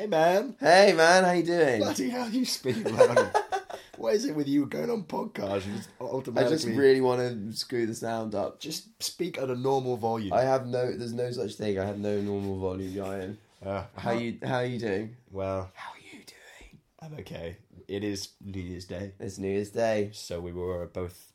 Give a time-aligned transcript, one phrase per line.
[0.00, 1.78] Hey man, Hey man, how you doing?
[1.80, 3.36] bloody hell, you speak loud.
[3.98, 5.66] what is it with you going on podcasts?
[5.66, 8.60] You just I automatically just really want to screw the sound up.
[8.60, 10.32] just speak at a normal volume.
[10.32, 10.90] I have no.
[10.90, 11.78] There's no such thing.
[11.78, 13.38] I have no normal volume, Ryan.
[13.62, 14.38] Uh, How you?
[14.42, 15.16] How are you doing?
[15.30, 16.80] Well, How are you doing?
[17.02, 17.58] I'm okay.
[17.86, 20.12] It is New Year's Day, It's New Year's Day.
[20.14, 21.34] so we were both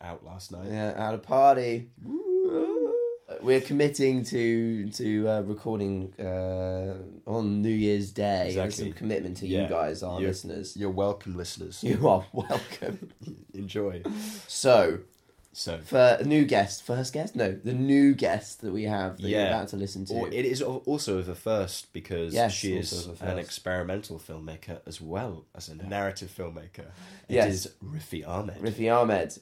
[0.00, 0.68] out last night.
[0.70, 1.90] Yeah, at a party.
[3.42, 6.94] We're committing to to uh, recording uh,
[7.30, 8.52] on New Year's Day.
[8.54, 9.62] There's some commitment to Yeah.
[9.62, 10.76] you guys, our You're- listeners.
[10.76, 11.82] You're welcome, listeners.
[11.84, 13.10] You are welcome.
[13.54, 14.02] Enjoy.
[14.48, 15.00] So,
[15.52, 17.34] So, for a new guest, first guest?
[17.34, 19.48] No, the new guest that we have that you're Yeah.
[19.54, 20.14] about to listen to.
[20.14, 25.46] Or it is also the first because Yes, she is an experimental filmmaker as well
[25.54, 26.86] as a narrative filmmaker.
[27.28, 27.54] It Yes.
[27.54, 28.58] is Riffy Ahmed.
[28.60, 29.38] Riffy Ahmed.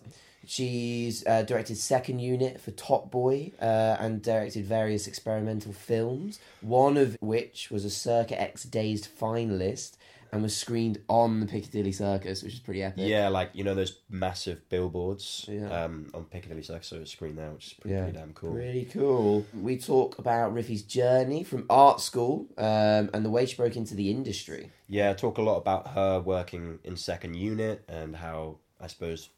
[0.46, 6.96] She's uh, directed Second Unit for Top Boy uh, and directed various experimental films, one
[6.96, 9.92] of which was a Circa X Dazed finalist
[10.32, 13.04] and was screened on the Piccadilly Circus, which is pretty epic.
[13.06, 15.84] Yeah, like you know those massive billboards Yeah.
[15.84, 18.02] um, on Piccadilly Circus, so it's screen there, which is pretty, Yeah.
[18.04, 18.52] pretty damn cool.
[18.52, 19.46] Pretty cool.
[19.54, 23.94] We talk about Riffy's journey from art school um, and the way she broke into
[23.94, 24.72] the industry.
[24.88, 29.28] Yeah, talk a lot about her working in second unit and how I suppose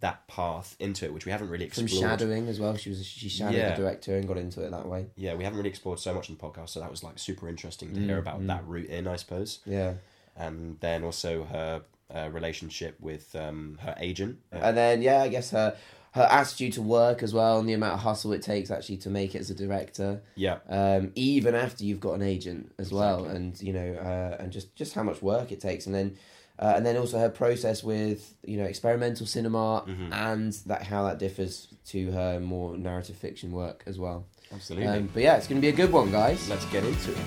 [0.00, 1.88] that path into it, which we haven't really explored.
[1.90, 2.76] From shadowing as well.
[2.76, 3.70] She was she shadowed Yeah.
[3.74, 5.06] the director and got into it that way.
[5.16, 7.48] Yeah, we haven't really explored so much in the podcast, so that was like super
[7.48, 9.60] interesting to Mm, hear about that route in, I suppose.
[9.64, 9.94] Yeah.
[10.36, 11.82] And then also her
[12.14, 14.40] uh, relationship with um, her agent.
[14.52, 15.76] Uh, And then yeah, I guess her
[16.12, 19.10] her attitude to work as well and the amount of hustle it takes actually to
[19.10, 20.22] make it as a director.
[20.36, 24.52] yeah, Um, even after you've got an agent as well, and you know, uh, and
[24.52, 26.16] just just how much work it takes, and then.
[26.58, 30.12] Uh, and then also her process with you know experimental cinema Mhm.
[30.12, 34.24] and that how that differs to her more narrative fiction work as well.
[34.52, 34.86] absolutely.
[34.88, 36.48] Um, but yeah, it's going to be a good one, guys.
[36.48, 37.18] Let's get into it.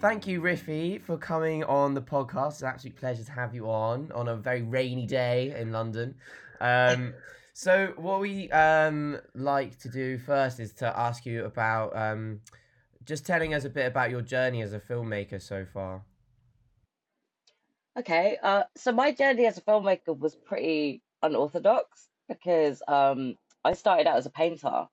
[0.00, 2.48] Thank you, Riffy, for coming on the podcast.
[2.54, 6.16] It's an absolute pleasure to have you on on a very rainy day in London.
[6.60, 7.14] Um,
[7.54, 12.40] so, what we um, like to do first is to ask you about um,
[13.04, 16.02] just telling us a bit about your journey as a filmmaker so far.
[17.98, 24.06] Okay, uh, so my journey as a filmmaker was pretty unorthodox because um, I started
[24.06, 24.86] out as a painter,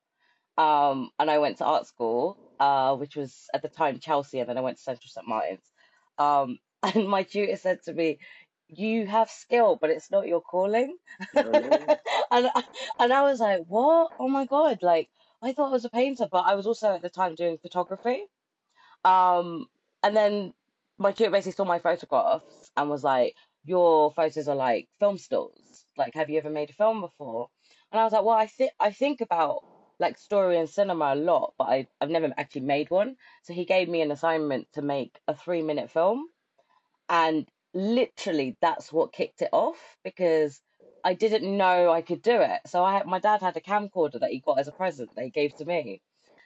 [0.57, 4.49] um, and I went to art school, uh, which was at the time Chelsea, and
[4.49, 5.71] then I went to Central St Martin's.
[6.17, 8.19] Um, and my tutor said to me,
[8.69, 10.97] "You have skill, but it's not your calling."
[11.35, 11.91] and
[12.31, 12.63] I,
[12.99, 14.13] and I was like, "What?
[14.19, 15.09] Oh my God!" Like
[15.41, 18.27] I thought I was a painter, but I was also at the time doing photography.
[19.03, 19.67] Um,
[20.03, 20.53] and then
[20.97, 23.35] my tutor basically saw my photographs and was like,
[23.65, 25.85] "Your photos are like film stills.
[25.97, 27.49] Like, have you ever made a film before?"
[27.91, 29.63] And I was like, "Well, I think I think about
[29.99, 33.65] like story and cinema a lot, but I I've never actually made one." So he
[33.65, 36.27] gave me an assignment to make a three minute film,
[37.09, 40.61] and literally that's what kicked it off because
[41.03, 42.59] I didn't know I could do it.
[42.67, 45.23] So I had, my dad had a camcorder that he got as a present that
[45.23, 46.01] he gave to me.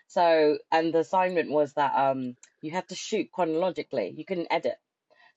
[0.07, 4.13] So and the assignment was that um you had to shoot chronologically.
[4.15, 4.75] You couldn't edit.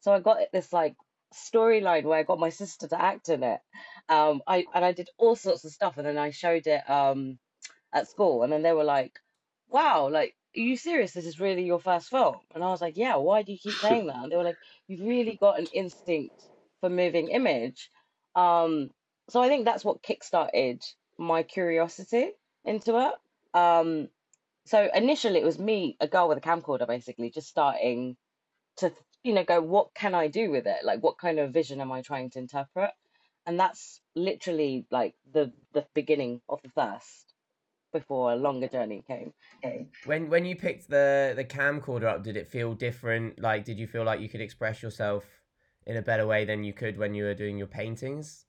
[0.01, 0.95] So I got this like
[1.35, 3.61] storyline where I got my sister to act in it.
[4.09, 7.39] Um I and I did all sorts of stuff and then I showed it um
[7.93, 9.19] at school and then they were like,
[9.69, 11.13] Wow, like are you serious?
[11.13, 12.41] This is really your first film?
[12.55, 14.17] And I was like, Yeah, why do you keep saying that?
[14.17, 14.59] And they were like,
[14.89, 16.49] You've really got an instinct
[16.81, 17.91] for moving image.
[18.35, 18.91] Um
[19.31, 20.85] so I think that's what kickstarted
[21.19, 22.33] my curiosity
[22.65, 23.15] into it.
[23.59, 24.09] Um
[24.67, 28.17] so initially it was me, a girl with a camcorder, basically just starting
[28.79, 28.93] to,
[29.25, 30.85] you know, go, what can I do with it?
[30.85, 32.93] Like, what kind of vision am I trying to interpret?
[33.47, 37.26] And that's literally like the the beginning of the thirst
[37.99, 39.33] before a longer journey came.
[40.05, 43.41] When when you picked the the camcorder up, did it feel different?
[43.41, 45.25] Like, did you feel like you could express yourself
[45.87, 48.45] in a better way than you could when you were doing your paintings?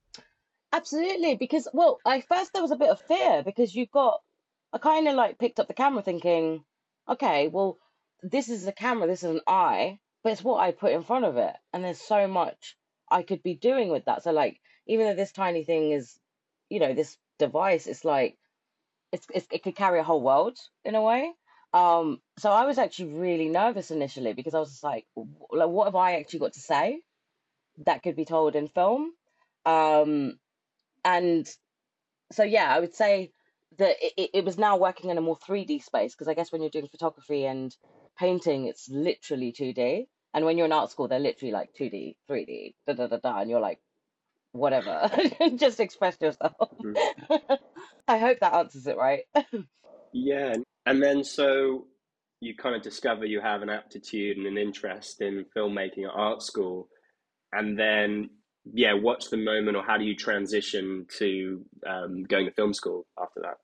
[0.74, 4.22] Absolutely, because well, I first there was a bit of fear because you've got
[4.74, 6.64] I kind of like picked up the camera thinking,
[7.08, 7.78] okay, well,
[8.22, 11.26] this is a camera, this is an eye, but it's what I put in front
[11.26, 12.76] of it, and there's so much
[13.10, 14.24] I could be doing with that.
[14.24, 16.20] So like, even though this tiny thing is,
[16.70, 18.38] you know, this device, it's like
[19.12, 21.32] it's, it's it could carry a whole world in a way.
[21.74, 25.06] Um, so I was actually really nervous initially because I was just like,
[25.52, 27.02] like, what have I actually got to say
[27.86, 29.12] that could be told in film?
[29.66, 30.40] Um,
[31.04, 31.48] and
[32.32, 33.32] so yeah, I would say
[33.78, 36.62] that it, it, was now working in a more 3D space because I guess when
[36.62, 37.76] you're doing photography and
[38.18, 40.08] painting, it's literally 2D.
[40.34, 43.40] And when you're in art school, they're literally like 2D, 3D, da da da da,
[43.40, 43.80] and you're like,
[44.52, 45.10] whatever.
[45.56, 46.54] Just express yourself.
[46.84, 46.96] Mhm.
[48.08, 49.24] I hope that answers it right.
[50.14, 50.56] Yeah,
[50.86, 51.86] and then so
[52.40, 56.42] you kind of discover you have an aptitude and an interest in filmmaking at art
[56.42, 56.88] school,
[57.52, 58.30] and then
[58.74, 63.06] yeah, what's the moment or how do you transition to um, going to film school
[63.22, 63.58] after that?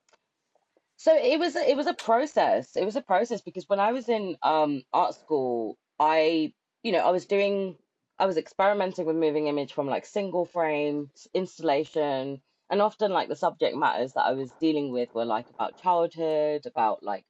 [0.96, 2.76] So it was it was a process.
[2.76, 6.52] It was a process because when I was in um art school, I
[6.82, 7.76] you know I was doing
[8.18, 13.36] I was experimenting with moving image from like single frame installation, and often like the
[13.36, 17.26] subject matters that I was dealing with were like about childhood, about like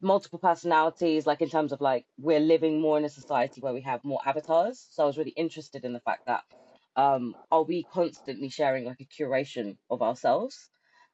[0.00, 3.82] multiple personalities, like in terms of like we're living more in a society where we
[3.82, 4.86] have more avatars.
[4.90, 6.44] So I was really interested in the fact that
[6.96, 10.70] um are we constantly sharing like a curation of ourselves?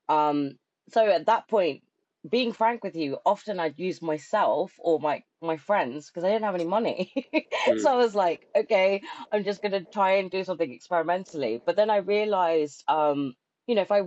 [0.08, 0.58] Um,
[0.90, 1.84] so at that point,
[2.28, 6.44] being frank with you, often I'd use myself or my my friends because I didn't
[6.44, 7.12] have any money.
[7.66, 9.02] Mm, So I was like, okay,
[9.32, 11.62] I'm just gonna try and do something experimentally.
[11.66, 13.34] But then I realized, um,
[13.66, 14.02] you know, if I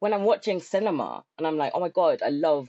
[0.00, 2.68] when I'm watching cinema and I'm like, oh my God, I love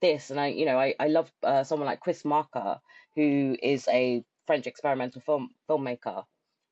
[0.00, 2.80] this, and I, you know, I I love uh, someone like Chris Marker,
[3.14, 6.24] who is a French experimental film filmmaker,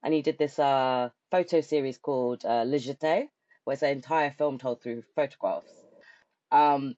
[0.02, 3.28] and he did this uh photo series called uh, Le Jetée,
[3.64, 5.84] where it's an entire film told through photographs.
[6.50, 6.96] Um,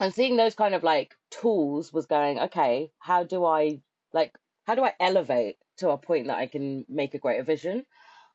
[0.00, 3.82] and seeing those kind of like tools was going, okay, how do I
[4.12, 4.36] like
[4.66, 7.86] how do I elevate to a point that I can make a greater vision?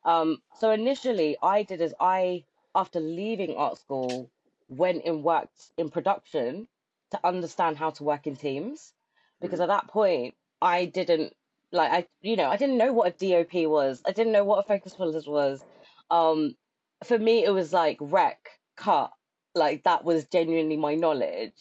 [0.04, 4.32] Um, so initially I did is I, after leaving art school,
[4.68, 6.68] went and worked in production
[7.10, 8.94] to understand how to work in teams.
[9.40, 11.34] Because mhm, at that point I didn't
[11.72, 14.02] like I you know, I didn't know what a DOP was.
[14.06, 15.64] I didn't know what a focus pullers was.
[16.10, 16.56] Um,
[17.04, 18.38] for me it was like rec,
[18.76, 19.12] cut,
[19.54, 21.54] like that was genuinely my knowledge.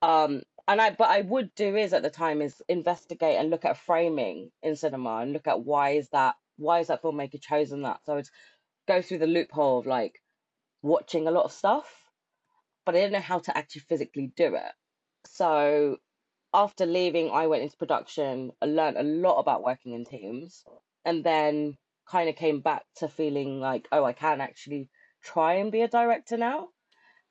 [0.00, 3.64] Um, and I, but I would do is at the time is investigate and look
[3.64, 7.82] at framing in cinema and look at why is that why is that filmmaker chosen
[7.82, 8.00] that?
[8.04, 8.28] So I'd
[8.86, 10.22] go through the loophole of like
[10.82, 11.90] watching a lot of stuff,
[12.84, 14.72] but I didn't know how to actually physically do it.
[15.26, 15.96] So
[16.54, 18.52] after leaving, I went into production.
[18.60, 20.64] I learned a lot about working in teams,
[21.04, 24.88] and then kind of came back to feeling like, oh, I can actually
[25.22, 26.68] try and be a director now.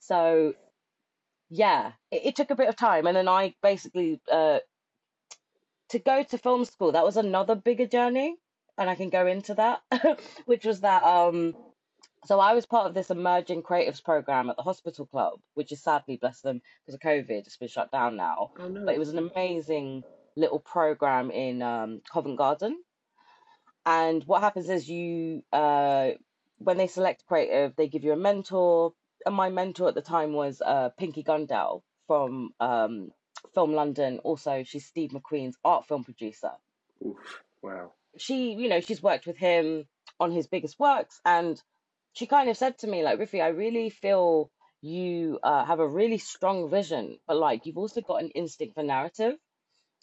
[0.02, 0.56] So
[1.50, 4.60] yeah, it, it took a bit of time, and then I basically uh,
[5.90, 6.92] to go to film school.
[6.94, 8.36] That was another bigger journey,
[8.78, 9.82] and I can go into that,
[10.46, 11.56] which was that um.
[12.26, 15.82] So I was part of this emerging creatives program at the Hospital Club, which is
[15.82, 18.52] sadly, bless them, because of COVID, it's been shut down now.
[18.60, 20.04] Oh But it was an amazing
[20.36, 22.78] little program in um, Covent Garden.
[23.88, 26.12] And what happens is you, uh,
[26.60, 28.94] when they select creative, they give you a mentor.
[29.26, 33.12] And my mentor at the time was uh, Pinky Ghundale from um,
[33.54, 34.20] Film London.
[34.24, 36.52] Also, she's Steve McQueen's art film producer.
[37.06, 37.44] Oof.
[37.62, 37.92] Wow.
[38.18, 39.86] She, you know, she's worked with him
[40.20, 41.20] on his biggest works.
[41.26, 41.62] And
[42.14, 44.52] she kind of said to me, like, Riffy, I really feel
[44.82, 48.84] you uh, have a really strong vision, but like, you've also got an instinct for
[48.84, 49.36] narrative.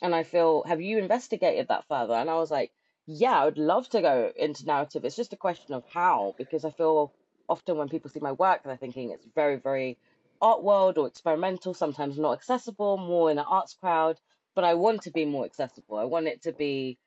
[0.01, 2.15] And I feel, have you investigated that further?
[2.15, 2.71] And I was like,
[3.07, 5.05] yeah, I would love to go into narrative.
[5.05, 7.13] It's just a question of how, because I feel
[7.49, 9.99] often when people see my work, they're thinking it's very, very
[10.41, 14.19] art world or experimental, sometimes not accessible, more in an arts crowd.
[14.55, 15.99] But I want to be more accessible.
[15.99, 16.99] I want it to be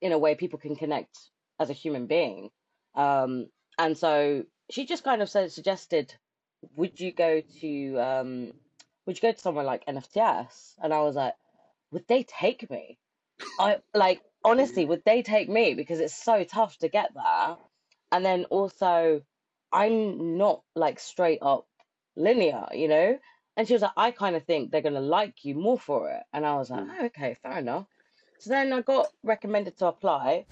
[0.00, 1.18] in a way people can connect
[1.58, 2.50] as a human being.
[2.94, 3.46] Um,
[3.78, 6.14] and so she just kind of said, suggested,
[6.76, 8.52] would you go to, um,
[9.06, 10.74] would you go to somewhere like NFTS?
[10.82, 11.34] And I was like,
[11.90, 12.98] would they take me?
[13.58, 15.74] I like honestly, would they take me?
[15.74, 17.56] Because it's so tough to get there.
[18.12, 19.22] And then also,
[19.72, 21.66] I'm not like straight up
[22.16, 23.18] linear, you know?
[23.56, 26.22] And she was like, I kind of think they're gonna like you more for it.
[26.32, 26.94] And I was like, Mm.
[27.00, 27.86] oh, okay, fair enough.
[28.38, 30.46] So then I got recommended to apply.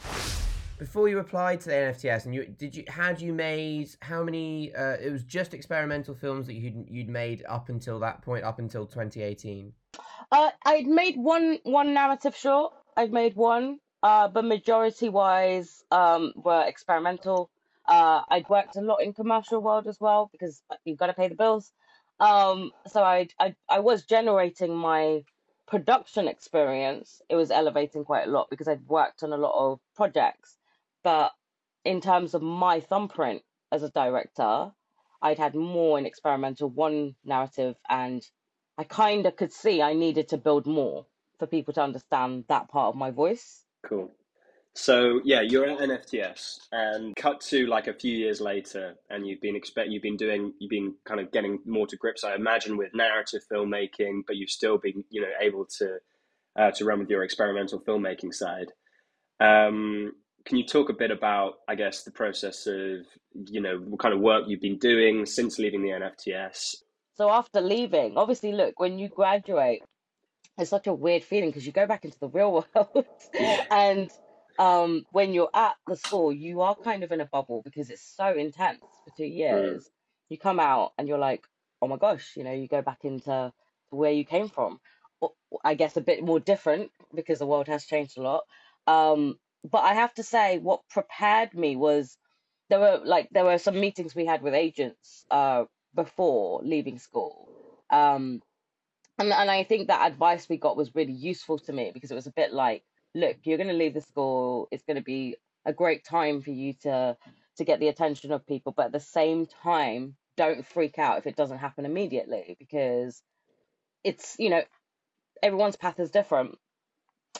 [0.78, 4.72] Before you applied to the NFTS, and you did you had you made how many?
[4.72, 8.60] Uh, it was just experimental films that you'd you'd made up until that point, up
[8.60, 9.72] until 2018.
[10.30, 12.74] Uh, I'd made one one narrative short.
[12.96, 17.50] I'd made one, uh, but majority wise, um, were experimental.
[17.88, 21.28] Uh, I'd worked a lot in commercial world as well because you've got to pay
[21.28, 21.72] the bills.
[22.20, 25.24] Um, so I I I was generating my
[25.66, 27.22] production experience.
[27.28, 30.58] It was elevating quite a lot because I'd worked on a lot of projects.
[31.02, 31.32] But
[31.84, 33.42] in terms of my thumbprint
[33.72, 34.72] as a director,
[35.22, 38.22] I'd had more in experimental, one narrative, and
[38.76, 41.06] I kind of could see I needed to build more
[41.38, 43.64] for people to understand that part of my voice.
[43.86, 44.10] Cool.
[44.74, 49.40] So yeah, you're at NFTS, and cut to like a few years later, and you've
[49.40, 52.76] been expect you've been doing you've been kind of getting more to grips, I imagine,
[52.76, 55.98] with narrative filmmaking, but you've still been you know able to
[56.56, 58.72] uh, to run with your experimental filmmaking side.
[59.40, 60.12] Um,
[60.44, 64.14] can you talk a bit about, I guess, the process of, you know, what kind
[64.14, 66.76] of work you've been doing since leaving the NFTS?
[67.14, 69.82] So after leaving, obviously, look, when you graduate,
[70.56, 73.06] it's such a weird feeling because you go back into the real world,
[73.70, 74.10] and
[74.58, 78.02] um, when you're at the school, you are kind of in a bubble because it's
[78.02, 79.36] so intense for two Mm.
[79.36, 79.90] years.
[80.28, 81.46] You come out and you're like,
[81.80, 83.52] oh my gosh, you know, you go back into
[83.90, 84.80] where you came from.
[85.64, 88.44] I guess a bit more different because the world has changed a lot.
[88.86, 89.38] Um,
[89.68, 92.16] but I have to say, what prepared me was
[92.68, 97.48] there were like there were some meetings we had with agents uh, before leaving school.
[97.90, 98.42] Um,
[99.18, 102.14] and, and I think that advice we got was really useful to me because it
[102.14, 102.84] was a bit like,
[103.14, 104.68] look, you're going to leave the school.
[104.70, 107.16] It's going to be a great time for you to
[107.56, 111.26] to get the attention of people, but at the same time, don't freak out if
[111.26, 113.20] it doesn't happen immediately because
[114.04, 114.62] it's you know
[115.42, 116.56] everyone's path is different.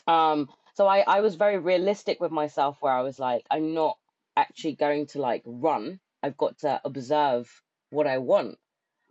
[0.07, 3.97] Um, so I I was very realistic with myself where I was like, I'm not
[4.37, 6.01] actually going to like run.
[6.23, 7.49] I've got to observe
[7.91, 8.59] what I want.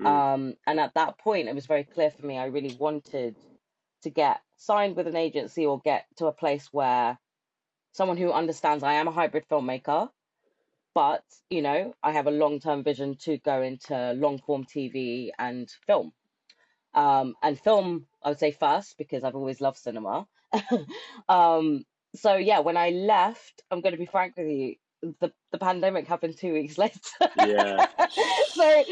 [0.01, 0.05] Mm.
[0.05, 3.35] Um, and at that point, it was very clear for me I really wanted
[4.03, 7.17] to get signed with an agency or get to a place where
[7.93, 10.09] someone who understands I am a hybrid filmmaker,
[10.93, 15.29] but you know, I have a long term vision to go into long form TV
[15.37, 16.11] and film.
[16.93, 20.25] Um, and film, I would say first because I've always loved cinema.
[21.29, 21.85] um,
[22.15, 24.75] so yeah, when I left, I'm going to be frank with you,
[25.19, 26.99] the the pandemic happened two weeks later.
[27.37, 27.87] Yeah.
[28.49, 28.83] so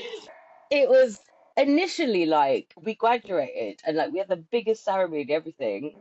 [0.72, 1.20] it was
[1.58, 5.96] initially like we graduated and like we had the biggest ceremony and everything,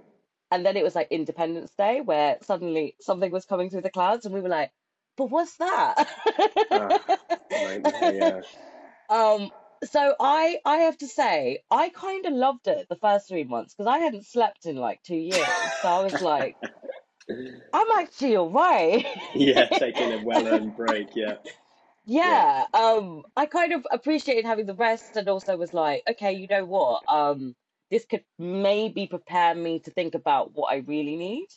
[0.51, 4.27] and then it was like Independence Day where suddenly something was coming through the clouds
[4.27, 4.71] and we were like,
[5.17, 6.09] but what's that?
[7.51, 8.41] nightmare, yeah.
[9.11, 9.51] Um,
[9.85, 13.75] so I I have to say I kind of loved it the first three months
[13.75, 15.47] because I hadn't slept in like two years,
[15.83, 16.57] so I was like,
[17.73, 19.07] I'm actually all right.
[19.35, 21.15] yeah, taking a well-earned break.
[21.15, 21.37] Yeah.
[22.07, 26.47] Yeah, um, I kind of appreciated having the rest and also was like, okay, you
[26.49, 27.03] know what?
[27.09, 27.55] Um,
[27.91, 31.49] this could maybe prepare me to think about what I really need.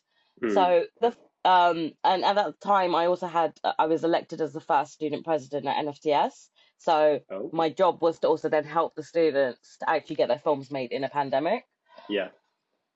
[0.42, 0.54] Mm.
[0.54, 4.54] So the um and at that time I also had uh, I was elected as
[4.54, 6.50] the first student president at NFTS.
[6.78, 10.40] So Oh, my job was to also then help the students to actually get their
[10.40, 11.66] films made in a pandemic.
[12.10, 12.30] yeah.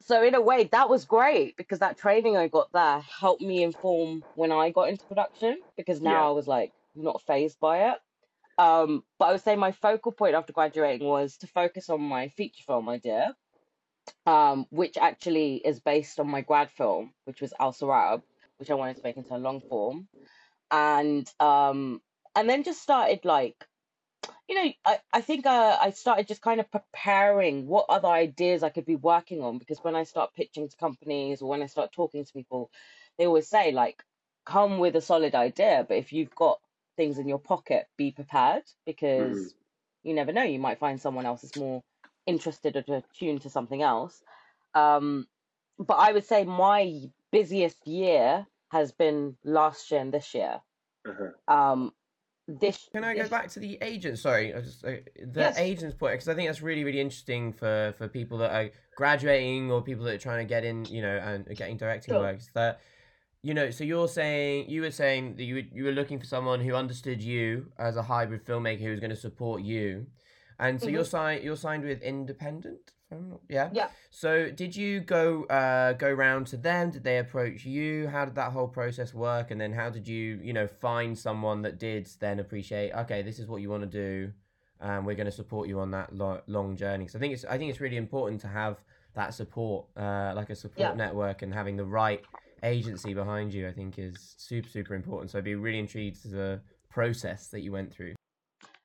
[0.02, 3.64] So in a way that was great because that training I got there helped me
[3.64, 6.30] inform when I got into production because now Yeah.
[6.30, 7.98] I was like not phased by it.
[8.58, 12.28] Um, but I would say my focal point after graduating was to focus on my
[12.30, 13.36] feature film idea,
[14.26, 18.22] um, which actually is based on my grad film, which was Al Sarab,
[18.58, 20.08] which I wanted to make into a long form,
[20.70, 22.02] and um,
[22.36, 23.66] and then just started like,
[24.48, 28.64] you know, I I think uh, I started just kind of preparing what other ideas
[28.64, 31.68] I could be working on because when I start pitching to companies or when I
[31.68, 32.70] start talking to people,
[33.18, 34.04] they always say like,
[34.46, 36.60] come with a solid idea, but if you've got
[37.02, 39.56] things in your pocket, be prepared because
[40.04, 41.82] you never know, you might find someone else is more
[42.28, 44.22] interested or attuned to something else.
[44.76, 45.26] Um,
[45.80, 50.62] but I would say my busiest year has been last year and this year.
[51.10, 51.32] Uh-huh.
[51.58, 51.92] Um,
[52.48, 54.20] this Can I go this- back to the agent?
[54.20, 55.58] Sorry, I just, uh, the Yes.
[55.58, 59.72] agent's point because I think that's really, really interesting for for people that are graduating
[59.72, 62.22] or people that are trying to get in, you know, and getting directing Sure.
[62.22, 62.38] work.
[62.38, 62.80] is That
[63.44, 66.26] you know, so you're saying you were saying that you were, you were looking for
[66.26, 70.06] someone who understood you as a hybrid filmmaker who was going to support you,
[70.60, 72.92] and so you're signed you're signed with Independent.
[73.10, 73.70] if I'm not- Yeah.
[73.74, 73.88] Yeah.
[74.12, 76.92] So did you go uh go round to them?
[76.92, 78.08] Did they approach you?
[78.08, 79.50] How did that whole process work?
[79.50, 82.92] And then how did you you know find someone that did then appreciate?
[82.94, 84.32] Okay, this is what you want to do,
[84.80, 87.08] and we're going to support you on that lo- long journey.
[87.08, 88.78] So I think it's I think it's really important to have
[89.14, 90.94] that support, uh, like a support Yeah.
[90.94, 92.22] network, and having the right
[92.64, 93.68] agency behind you.
[93.68, 95.32] I think is super super important.
[95.32, 98.16] So I'd be really intrigued to the process that you went through.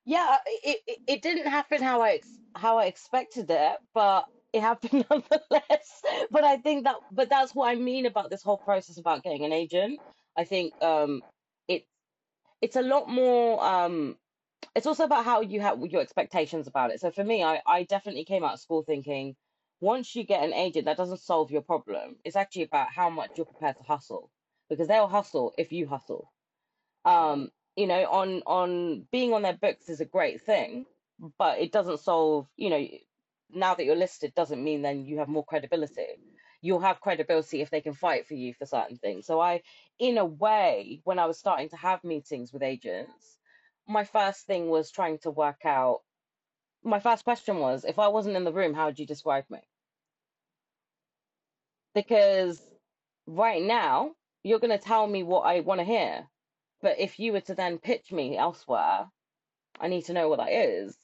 [0.04, 2.21] Yeah, it, it it didn't happen how I
[2.54, 6.02] how I expected it, but it happened nonetheless.
[6.30, 9.45] But I think that but that's what I mean about this whole process about getting
[9.45, 10.00] an agent.
[10.37, 11.23] I think um
[11.68, 11.87] it
[12.61, 14.16] it's a lot more um
[14.75, 17.00] it's also about how you have your expectations about it.
[17.00, 19.35] So for me, I I definitely came out of school thinking
[19.80, 22.16] once you get an agent, that doesn't solve your problem.
[22.25, 24.30] It's actually about how much you're prepared to hustle
[24.71, 26.33] because they'll hustle if you hustle.
[27.04, 30.87] Um you know on on being on their books is a great thing
[31.38, 32.87] but it doesn't solve you know
[33.50, 36.06] now that you're listed doesn't mean then you have more credibility.
[36.62, 39.26] You'll have credibility if they can fight for you for certain things.
[39.26, 39.62] So i
[39.99, 43.38] in a way when i was starting to have meetings with agents
[43.88, 46.00] my first thing was trying to work out
[46.87, 49.61] my first question was if i wasn't in the room how would you describe me
[51.97, 52.61] because
[53.26, 54.12] right now
[54.43, 56.26] you're going to tell me what I want to hear.
[56.83, 59.07] But if you were to then pitch me elsewhere,
[59.81, 60.97] I need to know what that is.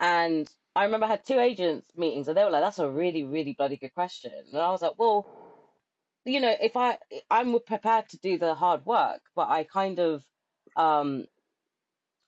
[0.00, 3.22] And I remember I had two agents meetings and they were like, that's a really,
[3.22, 4.32] really bloody good question.
[4.52, 5.24] And I was like, well,
[6.24, 6.98] you know, if I
[7.30, 10.24] I'm prepared to do the hard work, but I kind of
[10.76, 11.26] um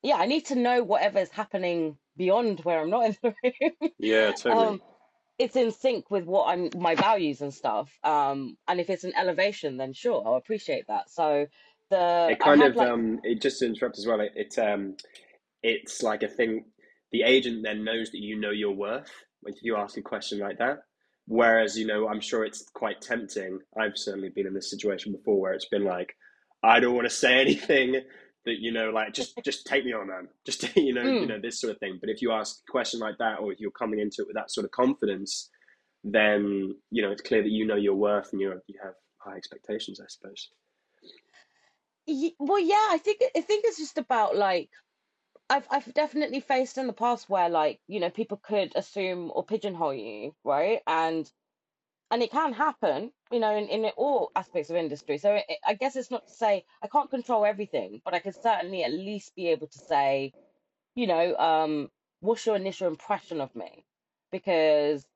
[0.03, 3.91] yeah, I need to know whatever's happening beyond where I'm not in the room.
[4.01, 4.75] Yeah, totally.
[4.75, 4.83] Um,
[5.39, 7.91] it's in sync with what I'm my values and stuff.
[8.05, 11.11] Um, and if it's an elevation, then sure, I'll appreciate that.
[11.11, 11.47] So
[11.91, 14.97] the It kind of like um it just to interrupt as well, it, it um
[15.63, 16.67] it's like a thing
[17.13, 19.11] the agent then knows that you know your worth
[19.43, 20.81] when you ask a question like that.
[21.27, 23.61] Whereas, you know, I'm sure it's quite tempting.
[23.79, 26.17] I've certainly been in this situation before where it's been like,
[26.63, 28.03] I don't want to say anything
[28.47, 30.29] that, you know, like just just take me on, man.
[30.47, 31.99] Just you know, you mm, know, this sort of thing.
[32.01, 34.37] But if you ask a question like that or if you're coming into it with
[34.37, 35.51] that sort of confidence,
[36.05, 39.37] then, you know, it's clear that you know your worth and you you have high
[39.37, 40.51] expectations, I suppose.
[42.39, 44.71] well, yeah, I think I think it's just about like
[45.51, 49.45] I've I've definitely faced in the past where like you know people could assume or
[49.45, 50.81] pigeonhole you, right?
[50.87, 51.31] And
[52.11, 55.19] and it can happen, you know, in, in all aspects of industry.
[55.19, 58.33] So it, I guess it's not to say I can't control everything, but I can
[58.33, 60.35] certainly at least be able to say,
[60.95, 63.87] you know, um, what's your initial impression of me?
[64.33, 65.07] Because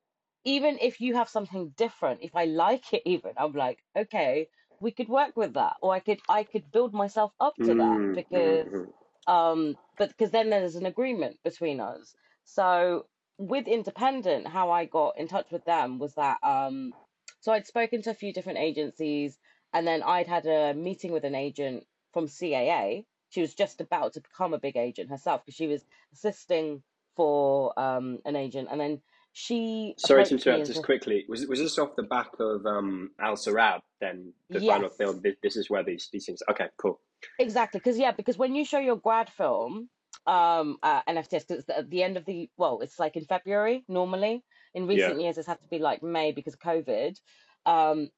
[0.44, 4.48] even if you have something different, if I like it even, I'm like, okay,
[4.80, 8.00] we could work with that, or I could I could build myself up to that
[8.00, 8.92] Mm, mm, because mm.
[9.26, 13.06] um but because then there's an agreement between us so
[13.40, 16.92] with independent how i got in touch with them was that um
[17.40, 19.38] so i'd spoken to a few different agencies
[19.72, 24.12] and then i'd had a meeting with an agent from caa she was just about
[24.12, 25.82] to become a big agent herself because she was
[26.12, 26.82] assisting
[27.16, 29.00] for um an agent and then
[29.32, 31.24] she Sorry to interrupt just said quickly.
[31.28, 35.20] Was was this off the back of um, Al Sarab then the final film?
[35.22, 36.42] This, this is where these these things.
[36.50, 36.98] Okay, cool.
[37.38, 39.88] Exactly, because yeah, because when you show your grad film,
[40.26, 44.44] um, at NFTS, because at the end of the well, it's like in February normally.
[44.74, 47.18] In Yeah, recent years, it's had to be like May because of COVID.
[47.66, 48.10] Um,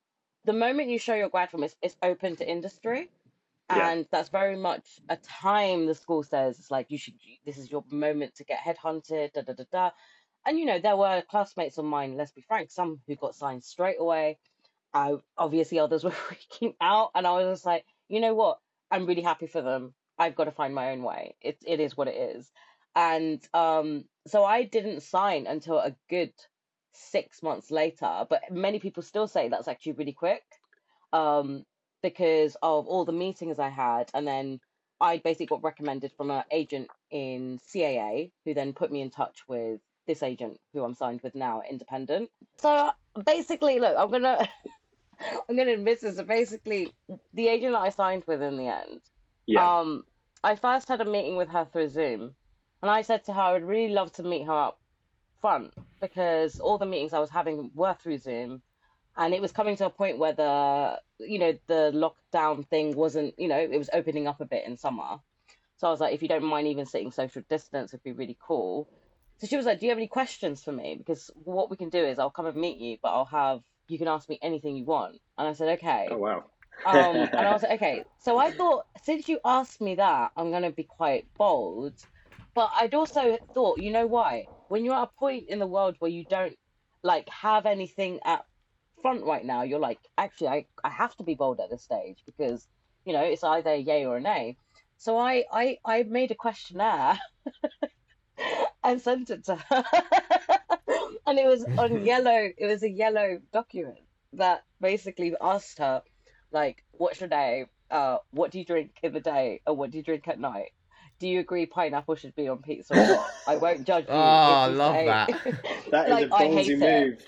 [0.45, 3.11] the moment you show your grad film, it's, it's open to industry,
[3.75, 3.93] yeah.
[3.93, 7.15] and that's very much a time the school says it's like you should.
[7.47, 9.33] This is your moment to get headhunted.
[9.33, 9.91] Da da da da.
[10.45, 12.17] And you know, there were classmates of mine.
[12.17, 14.39] Let's be frank, some who got signed straight away
[14.95, 18.59] I obviously others were freaking out, and I was just like, you know what?
[18.91, 19.95] I'm really happy for them.
[20.23, 21.35] I've got to find my own way.
[21.41, 22.51] It it is what it is,
[22.95, 26.33] and um, so I didn't sign until a good
[26.93, 28.27] six months later.
[28.31, 30.45] But many people still say that's actually really quick,
[31.13, 31.65] um,
[32.03, 34.61] because of all the meetings I had, and then
[35.01, 39.43] I basically got recommended from an agent in CAA, who then put me in touch
[39.49, 42.31] with this agent who I'm signed with now Independent.
[42.59, 42.91] So
[43.27, 44.49] basically, look, I'm gonna
[45.49, 46.17] I'm gonna admit this.
[46.17, 46.93] So basically,
[47.35, 49.01] the agent that I signed with in the end,
[49.47, 49.73] Yeah.
[49.81, 50.05] um,
[50.45, 52.35] I first had a meeting with her through Zoom,
[52.83, 54.79] and I said to her I would really love to meet her up
[55.41, 58.63] front because all the meetings I was having were through Zoom,
[59.17, 63.39] and it was coming to a point where the you know the lockdown thing wasn't
[63.39, 65.19] you know it was opening up a bit in summer.
[65.77, 68.39] So I was like, if you don't mind even sitting social distance, it'd be really
[68.41, 68.89] cool.
[69.39, 70.97] So she was like, Do you have any questions for me?
[70.97, 73.99] Because what we can do is I'll come and meet you, but I'll have you
[73.99, 75.17] can ask me anything you want.
[75.39, 76.09] And I said, Okay.
[76.11, 76.45] Oh wow.
[76.85, 78.05] Um, and I was like, Okay.
[78.19, 81.95] So I thought since you asked me that, I'm gonna be quite bold.
[82.55, 84.47] But I'd also thought, you know why?
[84.69, 86.57] When you're at a point in the world where you don't
[87.03, 88.45] like have anything at
[89.01, 92.23] front right now, you're like, actually I, I have to be bold at this stage
[92.27, 92.67] because,
[93.05, 94.57] you know, it's either a yay or a nay.
[94.99, 97.19] So I, I, I made a questionnaire
[98.85, 99.85] and sent it to her.
[101.27, 103.99] and it was on yellow, it was a yellow document
[104.35, 106.03] that basically asked her,
[106.53, 107.67] like, what's your day?
[107.91, 109.61] Uh, what do you drink in the day?
[109.67, 110.71] Or what do you drink at night?
[111.19, 113.31] Do you agree pineapple should be on pizza or not?
[113.47, 115.29] I won't judge you Oh, I love say, that.
[115.91, 117.19] That is like, a I ballsy move.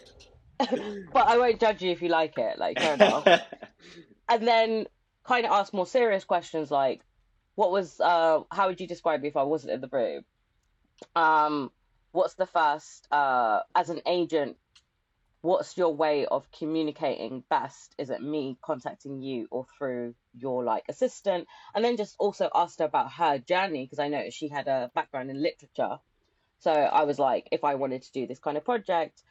[1.12, 2.58] but I won't judge you if you like it.
[2.58, 3.26] Like, fair enough.
[4.28, 4.86] And then
[5.24, 7.02] kind of ask more serious questions like,
[7.56, 10.24] what was, uh, how would you describe me if I wasn't in the room?
[11.16, 11.70] um
[12.12, 14.56] what's the first uh as an agent
[15.44, 17.94] what's your way of communicating best?
[17.98, 21.46] Is it me contacting you or through your like assistant?
[21.74, 24.90] And then just also asked her about her journey because i noticed she had a
[24.94, 25.98] background in literature.
[26.60, 29.22] So i was like if i wanted to do this kind of project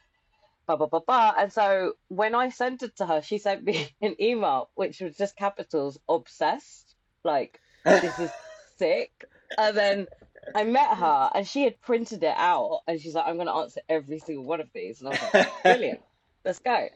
[0.66, 3.88] blah blah blah blah and so when i sent it to her she sent me
[4.00, 6.94] an email which was just capitals obsessed.
[7.24, 8.30] Like this is
[8.78, 9.24] sick.
[9.58, 10.06] And then
[10.54, 13.80] I met her and she had printed it out and she's like, I'm gonna answer
[13.88, 15.00] every single one of these.
[15.00, 15.32] And I was like,
[15.64, 16.00] Brilliant,
[16.44, 16.88] let's go.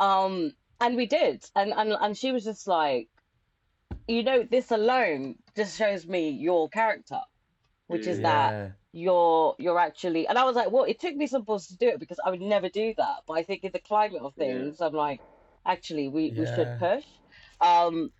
[0.00, 1.44] Um and we did.
[1.56, 3.08] And and, and she was just like
[4.08, 7.20] you know, this alone just shows me your character,
[7.88, 8.56] which is that
[8.92, 11.88] you're you're actually and I was like, well, it took me some balls to do
[11.88, 13.16] it because I would never do that.
[13.26, 14.44] But I think in the climate of Yeah.
[14.44, 15.22] things, I'm like,
[15.66, 17.04] actually we, we should push.
[17.60, 18.10] Um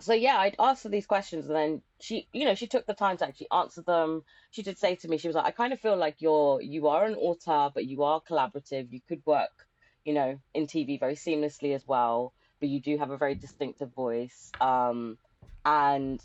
[0.00, 2.94] so yeah, I'd asked her these questions and then she you know, she took the
[2.94, 4.22] time to actually answer them.
[4.50, 6.88] She did say to me, she was like, I kind of feel like you're you
[6.88, 8.92] are an author, but you are collaborative.
[8.92, 9.66] You could work,
[10.04, 13.92] you know, in TV very seamlessly as well, but you do have a very distinctive
[13.94, 14.54] voice.
[14.60, 15.18] Um
[15.64, 16.20] and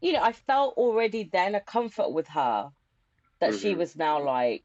[0.00, 2.70] you know, I felt already then a comfort with her
[3.40, 3.76] that she Mhm.
[3.76, 4.64] was now like,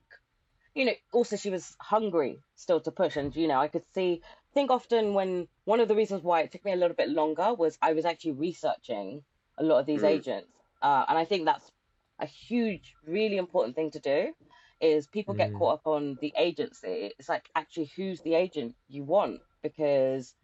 [0.74, 3.16] you know, also she was hungry still to push.
[3.16, 4.24] And, you know, I could see,
[4.56, 7.54] think often when one of the reasons why it took me a little bit longer
[7.54, 9.24] was I was actually researching
[9.60, 10.08] a lot of these Mm.
[10.08, 10.52] agents.
[10.82, 11.72] Uh, and I think that's
[12.20, 14.34] a huge, really important thing to do
[14.82, 15.60] is people get Mm.
[15.60, 17.14] caught up on the agency.
[17.20, 20.36] It's like actually who's the agent you want because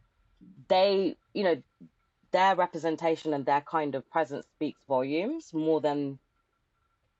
[0.69, 1.63] they, you know,
[2.31, 6.19] their representation and their kind of presence speaks volumes more than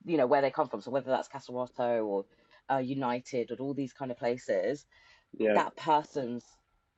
[0.06, 0.82] you know where they come from.
[0.82, 2.26] So whether that's Castle or
[2.72, 4.86] uh, United or all these kind of places,
[5.38, 5.54] Yeah.
[5.56, 6.46] that person's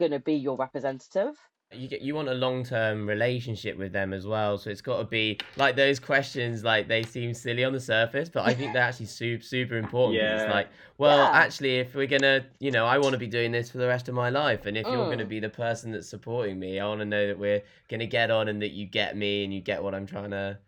[0.07, 1.35] gonna be your representative.
[1.71, 4.59] you get you want a long term relationship with them as well.
[4.59, 6.63] So it's got to be like those questions.
[6.63, 10.19] Like they seem silly on the surface, but I think they're actually super super important.
[10.21, 10.43] 'cause Yeah.
[10.43, 10.67] It's like,
[10.99, 11.31] well, Yeah.
[11.43, 14.07] actually, if we're gonna, you know, I want to be doing this for the rest
[14.07, 15.29] of my life, and if you're gonna Mm.
[15.29, 18.49] be the person that's supporting me, I want to know that we're gonna get on
[18.49, 20.59] and that you get me and you get what I'm trying to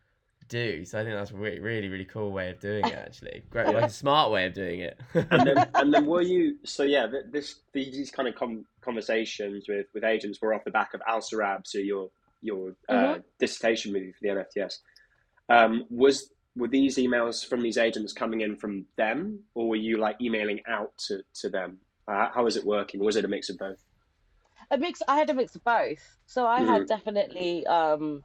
[0.48, 0.86] do.
[0.86, 2.94] So I think that's a really really really cool way of doing it.
[2.98, 5.00] Actually, great, like a smart way of doing it.
[5.14, 9.88] and then and then were you so yeah this these kind of com- conversations with
[9.94, 12.10] with agents were off the back of Al Sarab so your
[12.42, 13.24] your uh, Mhm.
[13.40, 14.74] dissertation movie for the NFTS
[15.50, 19.98] um, was were these emails from these agents coming in from them or were you
[19.98, 23.50] like emailing out to to them uh, how was it working was it a mix
[23.50, 23.82] of both
[24.72, 25.02] A mix.
[25.08, 26.04] I had a mix of both.
[26.26, 26.88] So I had Mhm.
[26.88, 27.66] definitely.
[27.68, 28.24] Um,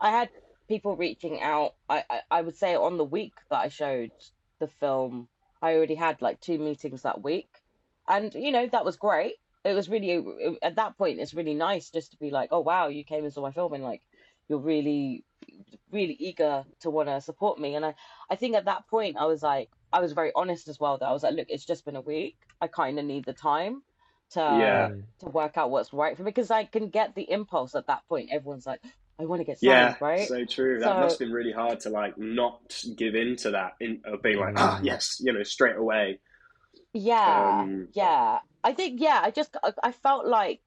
[0.00, 0.28] I had
[0.68, 1.74] people reaching out.
[1.88, 4.12] I, I I would say on the week that I showed
[4.60, 5.28] the film,
[5.60, 7.50] I already had like two meetings that week,
[8.06, 9.36] and you know that was great.
[9.64, 12.60] It was really it- at that point it's really nice just to be like, oh
[12.60, 14.02] wow, you came and saw my film and like
[14.48, 15.24] you're really
[15.90, 17.74] really eager to want to support me.
[17.74, 17.94] And I
[18.30, 21.06] I think at that point I was like I was very honest as well that
[21.06, 22.36] I was like, look, it's just been a week.
[22.60, 23.82] I kind of need the time
[24.32, 24.88] to Yeah.
[25.20, 28.02] To work out what's right for me because I can get the impulse at that
[28.08, 28.30] point.
[28.30, 28.80] Everyone's like,
[29.18, 30.28] I want to get signed, yeah right?
[30.28, 32.60] so true that must have been really hard to like not
[32.96, 34.84] give in to that in of being like ah Mm.
[34.84, 36.20] yes you know straight away
[36.92, 38.38] Yeah, Um, yeah.
[38.64, 39.20] I think yeah.
[39.22, 40.60] I just I, I felt like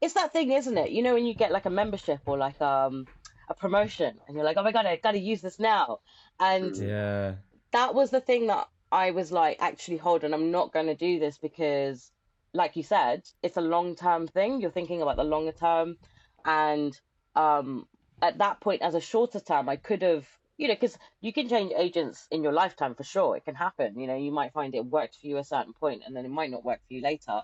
[0.00, 0.90] it's that thing, isn't it?
[0.90, 3.06] You know, when you get like a membership or like um
[3.48, 5.98] a promotion, and you're like, oh my god, I got to use this now,
[6.38, 6.88] and Mm.
[6.88, 7.34] Yeah.
[7.72, 10.94] that was the thing that I was like, actually, hold on, I'm not going to
[10.96, 12.10] do this because,
[12.52, 14.60] like you said, it's a long term thing.
[14.60, 15.96] You're thinking about the longer term,
[16.44, 16.98] and
[17.36, 17.86] um,
[18.22, 20.26] at that point, as a shorter term, I could have,
[20.60, 23.34] you know, because you can change agents in your lifetime for sure.
[23.36, 23.98] It can happen.
[23.98, 26.30] You know, you might find it worked for you a certain point, and then it
[26.30, 27.40] might not work for you later.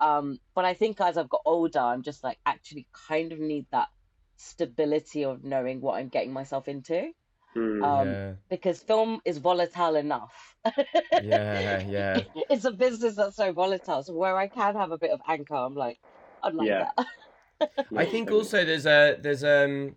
[0.00, 3.66] Um, but I think as I've got older, I'm just like actually kind of need
[3.70, 3.86] that
[4.36, 7.12] stability of knowing what I'm getting myself into
[7.54, 7.82] Hmm.
[7.84, 8.32] Um, yeah.
[8.50, 10.34] because film is volatile enough.
[11.22, 11.82] Yeah.
[11.88, 12.22] Yeah.
[12.50, 14.02] it's a business that's so volatile.
[14.02, 15.98] So where I can have a bit of anchor, I'm like,
[16.42, 16.90] I'd like Yeah.
[16.96, 17.06] that.
[17.96, 19.96] I think also there's a there's um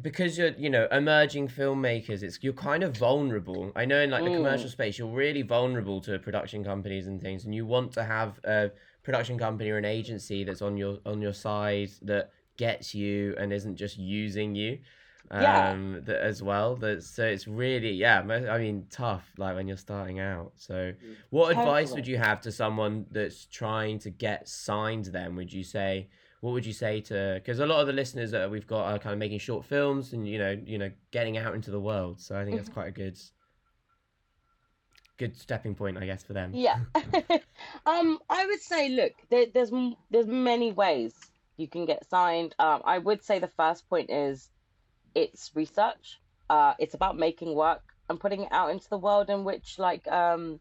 [0.00, 3.72] because you're you know emerging filmmakers it's you're kind of vulnerable.
[3.76, 4.36] I know in like the Mm.
[4.36, 8.40] commercial space you're really vulnerable to production companies and things and you want to have
[8.44, 8.70] a
[9.02, 13.52] production company or an agency that's on your on your side that gets you and
[13.52, 14.78] isn't just using you
[15.30, 15.70] Yeah.
[15.72, 19.76] um that as well that so it's really yeah i mean tough like when you're
[19.76, 20.52] starting out.
[20.56, 20.92] So
[21.30, 25.64] what advice would you have to someone that's trying to get signed then would you
[25.64, 26.08] say
[26.42, 28.98] what would you say to because a lot of the listeners that we've got are
[28.98, 32.20] kind of making short films and you know you know getting out into the world
[32.20, 32.74] so i think that's Mhm.
[32.74, 33.16] quite a good
[35.18, 36.78] good stepping point i guess for them Yeah.
[37.86, 39.70] um, I would say, look, there, there's
[40.10, 41.14] there's many ways
[41.56, 42.54] you can get signed.
[42.58, 44.50] Um, I would say the first point is
[45.14, 46.20] it's research.
[46.50, 50.06] Uh, it's about making work and putting it out into the world in which, like,
[50.08, 50.58] um,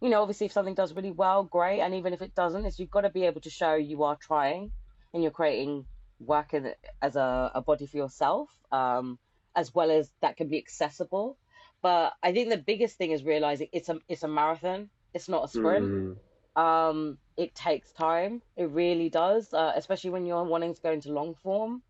[0.00, 1.80] you know, obviously if something does really well, great.
[1.80, 4.16] And even if it doesn't, is you've got to be able to show you are
[4.16, 4.72] trying
[5.12, 5.86] and you're creating
[6.20, 9.18] work in, as a, a body for yourself, um,
[9.56, 11.38] as well as that can be accessible.
[11.82, 14.90] But I think the biggest thing is realizing it's a it's a marathon.
[15.14, 16.12] It's not a sprint Hmm.
[16.56, 21.12] um it takes time it really does uh, especially when you're wanting to go into
[21.12, 21.82] long form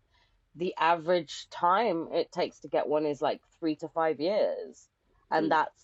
[0.55, 4.87] the average time it takes to get one is like three to five years
[5.31, 5.51] and Mm.
[5.51, 5.83] that's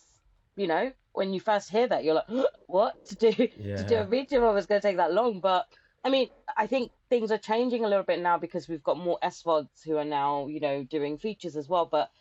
[0.55, 2.29] you know when you first hear that you're like
[2.67, 5.65] what to do to do a feature film is going to take that long but
[6.05, 9.17] I mean, I think things are changing a little bit now because we've got more
[9.23, 11.87] SVODs who are now, you know, doing features as well.
[11.91, 12.11] But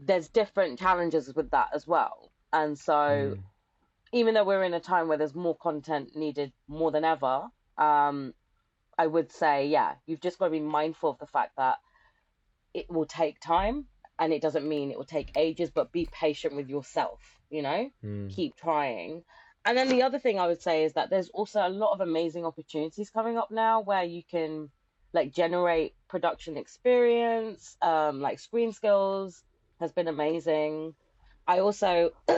[0.00, 2.32] there's different challenges with that as well.
[2.52, 2.92] And so,
[3.36, 3.44] Mm.
[4.12, 8.34] even though we're in a time where there's more content needed more than ever, um,
[8.98, 11.78] I would say, yeah, you've just got to be mindful of the fact that
[12.74, 13.86] it will take time
[14.18, 17.88] and it doesn't mean it will take ages, but be patient with yourself, you know?
[18.04, 18.34] Mm.
[18.34, 19.22] keep trying.
[19.66, 22.00] And then the other thing I would say is that there's also a lot of
[22.00, 24.70] amazing opportunities coming up now where you can
[25.12, 29.42] like generate production experience, um, like screen skills
[29.80, 30.94] has been amazing.
[31.48, 32.36] I also at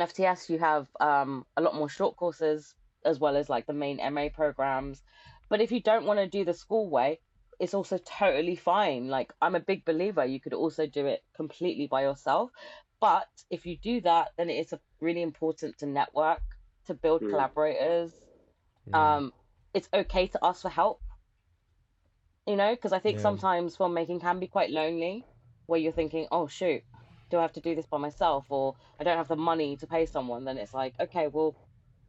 [0.00, 4.00] NFTS you have um, a lot more short courses as well as like the main
[4.12, 5.00] MA programs.
[5.48, 7.20] But if you don't want to do the school way,
[7.60, 9.06] it's also totally fine.
[9.06, 12.50] Like I'm a big believer you could also do it completely by yourself.
[13.00, 16.42] But if you do that, then it is a- really important to network,
[16.86, 17.30] to build Mm.
[17.30, 18.12] collaborators.
[18.88, 18.94] Mm.
[18.94, 19.32] Um,
[19.72, 21.00] it's okay to ask for help.
[22.46, 23.22] You know, because I think Yeah.
[23.22, 25.24] sometimes filmmaking can be quite lonely,
[25.66, 26.82] where you're thinking, "Oh shoot,
[27.30, 29.86] do I have to do this by myself?" or "I don't have the money to
[29.86, 31.54] pay someone." Then it's like, okay, well,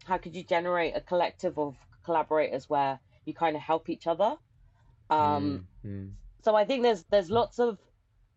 [0.06, 4.38] how could you generate a collective of collaborators where you kind of help each other?
[5.10, 5.89] Um, Mm.
[5.89, 6.15] Mm.
[6.43, 7.77] so I think there's there's lots of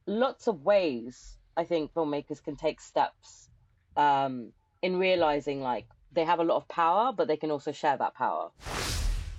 [0.06, 3.48] lots of ways I think filmmakers can take steps
[3.96, 7.96] um, in realizing like they have a lot of power, but they can also share
[7.96, 8.50] that power.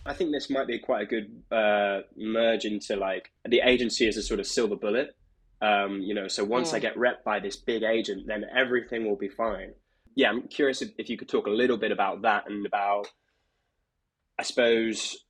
[0.05, 4.17] I think this might be quite a good uh, merge into like the agency as
[4.17, 5.15] a sort of silver bullet.
[5.61, 6.81] Um, you know, so once I Mm.
[6.81, 9.73] get rep by this big agent, then everything will be fine.
[10.13, 13.07] Yeah, I'm curious if, if you could talk a little bit about that and about,
[14.37, 15.25] I suppose,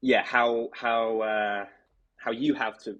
[0.00, 1.64] yeah, how how uh,
[2.22, 2.98] how you have to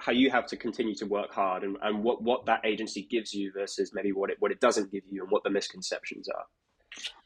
[0.00, 3.32] how you have to continue to work hard and, and what, what that agency gives
[3.32, 6.44] you versus maybe what it what it doesn't give you and what the misconceptions are.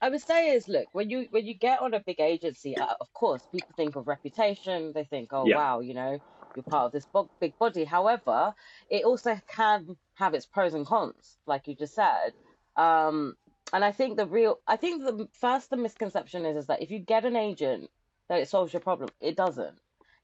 [0.00, 2.94] I would say is look when you when you get on a big agency, uh,
[3.00, 4.92] of course people think of reputation.
[4.94, 5.56] They think, oh Yeah.
[5.56, 6.20] wow, you know,
[6.54, 7.84] you're part of this bo- big body.
[7.84, 8.54] However,
[8.88, 12.32] it also can have its pros and cons, like you just said.
[12.76, 13.36] Um,
[13.72, 16.90] and I think the real, I think the first the misconception is is that if
[16.90, 17.90] you get an agent,
[18.28, 19.08] that it solves your problem.
[19.20, 19.78] It doesn't.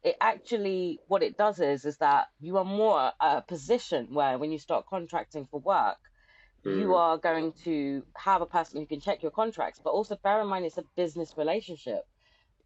[0.05, 4.39] It actually, what it does is is that you are more at a position where
[4.39, 5.99] when you start contracting for work
[6.65, 6.97] you Mm.
[6.97, 10.49] are going to have a person who can check your contracts, but also bear in
[10.49, 12.03] mind it's a business relationship.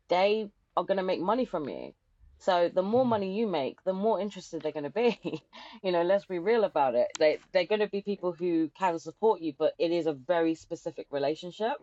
[0.09, 1.95] They are going to make money from you.
[2.41, 5.19] So the more money you make, the more interested they're going to be.
[5.83, 7.09] you know, let's be real about it.
[7.19, 10.55] They they're going to be people who can support you, but it is a very
[10.57, 11.75] specific relationship.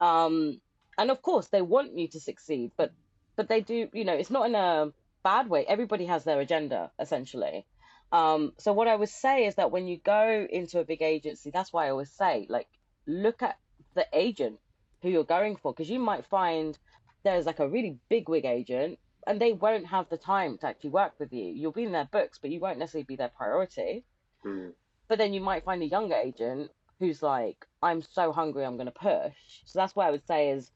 [0.00, 0.60] Um,
[0.98, 2.92] and of course, they want you to succeed, but
[3.36, 3.88] but they do.
[3.92, 4.92] You know, it's not in a
[5.22, 5.64] bad way.
[5.66, 7.66] Everybody has their agenda, essentially.
[8.12, 11.50] Um, so what I would say is that when you go into a big agency,
[11.50, 12.68] that's why I always say, like,
[13.06, 13.58] look at
[13.94, 14.58] the agent
[15.02, 16.78] who you're going for, because you might find
[17.24, 20.90] there's like a really big wig agent, and they won't have the time to actually
[20.90, 21.46] work with you.
[21.46, 24.04] You'll be in their books, but you won't necessarily be their priority.
[24.44, 24.72] Mm.
[25.08, 26.70] But then you might find a younger agent
[27.00, 29.34] who's like, I'm so hungry, I'm going to push.
[29.64, 30.70] So that's what I would say is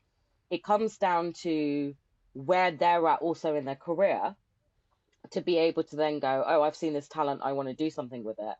[0.51, 1.95] it comes down to
[2.45, 4.35] where they're at also in their career
[5.33, 7.91] to be able to then go, oh, I've seen this talent, I want to do
[7.91, 8.55] something with it.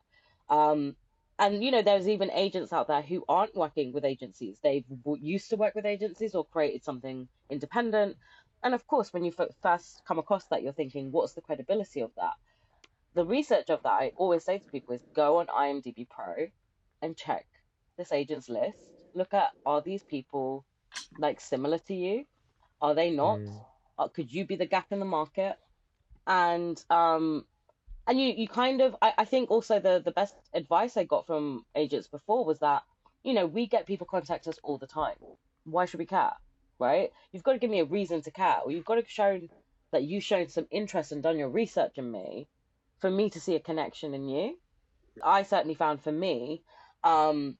[0.49, 0.95] Um,
[1.37, 4.59] and you know, there's even agents out there who aren't working with agencies.
[4.61, 4.83] They've
[5.21, 8.17] used to work with agencies or created something independent.
[8.61, 12.11] And of course, when you first come across that, you're thinking, what's the credibility of
[12.17, 12.33] that?
[13.13, 16.47] The research of that, I always say to people, is go on IMDb Pro
[17.01, 17.45] and check
[17.97, 18.77] this agent's list.
[19.15, 20.65] Look at are these people
[21.17, 22.25] like similar to you?
[22.81, 23.39] Are they not?
[23.39, 23.65] Mm.
[23.99, 25.57] Uh, could you be the gap in the market?
[26.25, 27.45] And um,
[28.07, 31.27] and you you kind of I, I think also the the best advice I got
[31.27, 32.83] from agents before was that
[33.23, 35.17] you know we get people contact us all the time.
[35.65, 36.33] Why should we care,
[36.79, 37.11] right?
[37.31, 39.39] You've got to give me a reason to care, or you've got to show
[39.91, 42.47] that you've shown some interest and done your research in me
[42.99, 44.57] for me to see a connection in you.
[45.23, 46.63] I certainly found for me,
[47.03, 47.57] um,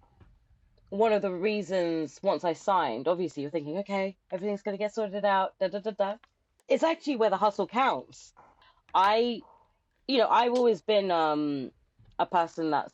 [0.89, 5.25] one of the reasons once I signed, obviously you're thinking, okay, everything's gonna get sorted
[5.25, 6.15] out, da da da da.
[6.69, 8.33] It's actually where the hustle counts.
[8.93, 9.41] I,
[10.07, 11.71] you know, I've always been um,
[12.19, 12.93] a person that's,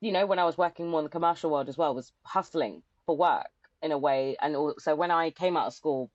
[0.00, 2.82] you know, when I was working more in the commercial world as well, was hustling
[3.06, 3.48] for work
[3.82, 4.36] in a way.
[4.40, 6.10] And also when I came out of school,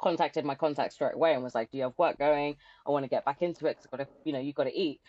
[0.00, 2.56] contacted my contact straight away and was like, "Do you have work going?
[2.86, 4.64] I want to get back into it because I've got to, you know, you've got
[4.64, 5.00] to eat."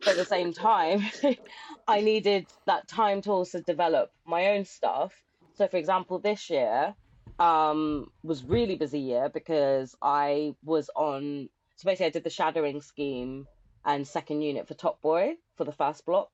[0.00, 1.02] But at the same time,
[1.88, 5.14] I needed that time to also develop my own stuff.
[5.54, 6.94] So, for example, this year
[7.40, 11.48] um, was really busy year because I was on.
[11.76, 13.46] So basically, I did the shadowing scheme
[13.84, 16.30] and second unit for Top Boy for the first block.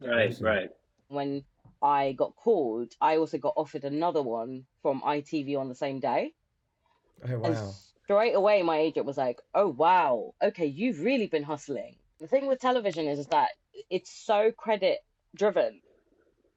[0.00, 0.70] Right, right.
[1.08, 1.44] When
[1.82, 6.32] I got called, I also got offered another one from ITV on the same day.
[7.28, 7.74] Oh And wow.
[8.04, 12.46] straight away, my agent was like, "Oh wow, okay, you've really been hustling." The thing
[12.46, 13.50] with television is, is that
[13.90, 15.00] it's so credit
[15.34, 15.80] driven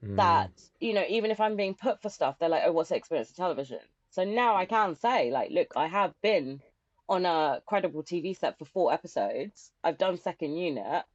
[0.04, 0.16] Mm.
[0.18, 2.96] that you know, even if I'm being put for stuff, they're like, "Oh, what's the
[2.96, 6.62] experience of television?" So now I can say, like, "Look, I have been
[7.10, 9.72] on a credible TV set for four episodes.
[9.84, 11.06] I've done second unit.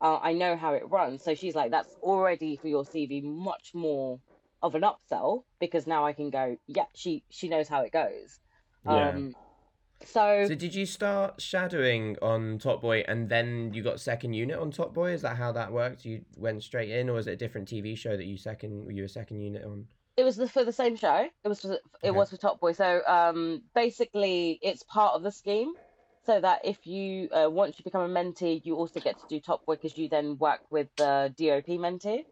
[0.00, 3.74] Uh, I know how it runs." So she's like, "That's already for your CV much
[3.74, 4.20] more
[4.62, 8.40] of an upsell because now I can go, yeah, she she knows how it goes."
[8.84, 9.08] Yeah.
[9.10, 9.34] Um,
[10.04, 14.58] so So did you start shadowing on Top Boy and then you got second unit
[14.58, 15.12] on Top Boy?
[15.12, 16.04] Is that how that worked?
[16.04, 19.02] You went straight in, or was it a different TV show that you second you
[19.02, 19.86] were second unit on?
[20.16, 21.28] it was the, for the same show.
[21.44, 22.10] It was for, it Okay.
[22.10, 22.72] was for Top Boy.
[22.72, 25.74] So um, basically, it's part of the scheme.
[26.26, 29.40] So that if you uh, once you become a mentee, you also get to do
[29.40, 32.24] Top Boy because you then work with the DOP mentee.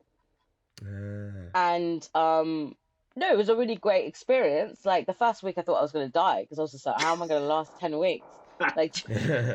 [0.83, 1.51] Ah.
[1.55, 2.75] And um,
[3.17, 4.85] no, it was a really great experience.
[4.85, 6.87] Like the first week, I thought I was going to die because I was just
[6.87, 8.29] like, how am I going to last ten weeks?
[8.77, 8.95] Like,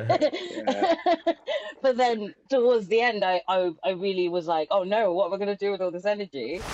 [1.82, 5.34] but then towards the end, I, I I really was like, oh no, what am
[5.34, 6.67] I going to do with all this energy?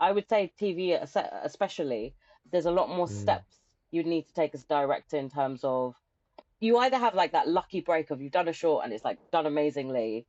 [0.00, 2.14] I would say TV, especially,
[2.50, 3.14] there's a lot more Mm.
[3.20, 5.96] steps you'd need to take as a director in terms of
[6.60, 9.20] you either have like that lucky break of you've done a short and it's like
[9.32, 10.26] done amazingly,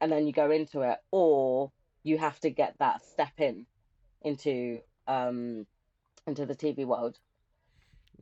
[0.00, 1.72] and then you go into it, or
[2.04, 3.66] you have to get that step in
[4.22, 5.66] into um
[6.26, 7.18] into the TV world.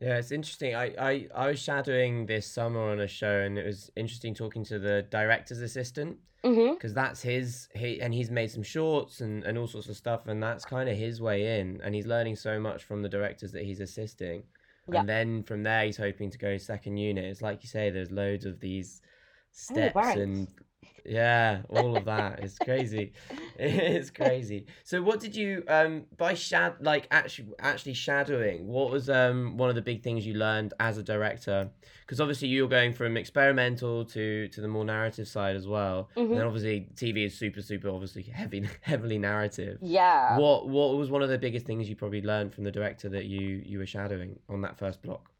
[0.00, 0.74] Yeah, it's interesting.
[0.76, 4.64] I, I, I was shadowing this summer on a show, and it was interesting talking
[4.66, 9.58] to the director's assistant because that's his he and he's made some shorts and, and
[9.58, 12.60] all sorts of stuff, and that's kind of his way in, and he's learning so
[12.60, 14.44] much from the directors that he's assisting,
[14.90, 15.00] Yeah.
[15.00, 17.24] and then from there he's hoping to go second unit.
[17.24, 19.02] It's like you say, there's loads of these
[19.50, 20.16] steps right.
[20.16, 20.46] and
[21.04, 22.40] yeah, all of that.
[22.40, 23.12] It's crazy.
[23.60, 24.66] It's crazy.
[24.84, 28.68] So what did you um by shad like actually actually shadowing?
[28.68, 31.70] What was um one of the big things you learned as a director?
[32.02, 36.08] Because obviously you're going from experimental to to the more narrative side as well.
[36.16, 39.78] And hmm then obviously TV is super super obviously heavy heavily narrative.
[39.82, 40.38] Yeah.
[40.38, 43.24] What what was one of the biggest things you probably learned from the director that
[43.24, 45.32] you you were shadowing on that first block?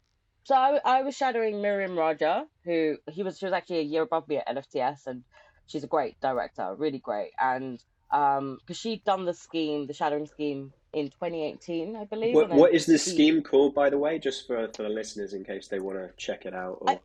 [0.43, 4.03] So I, I was shadowing Miriam Raja, who he was she was actually a year
[4.03, 5.23] above me at NFTS, and
[5.67, 7.31] she's a great director, really great.
[7.39, 12.33] And um, because she'd done the scheme, the shadowing scheme in 2018, I believe.
[12.33, 15.43] What, what is this scheme called, by the way, just for, for the listeners in
[15.43, 16.79] case they want to check it out?
[16.81, 16.89] Or...
[16.91, 16.99] I-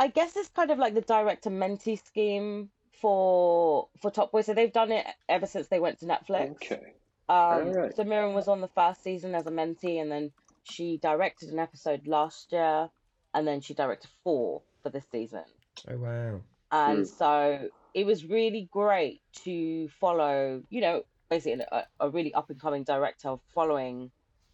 [0.00, 2.70] I guess it's kind of like the director mentee scheme
[3.02, 4.40] for for Top Boy.
[4.40, 6.52] So they've done it ever since they went to Netflix.
[6.52, 6.94] Okay.
[7.28, 7.94] Um, Alright.
[7.94, 10.32] so Miriam was on the first season as a mentee, and then
[10.64, 12.90] she directed an episode last year,
[13.34, 15.44] and then she directed four for this season.
[15.88, 16.40] Oh wow.
[16.72, 17.06] And Mm.
[17.06, 22.60] so it was really great to follow, you know, basically a, a really up and
[22.60, 24.10] coming director following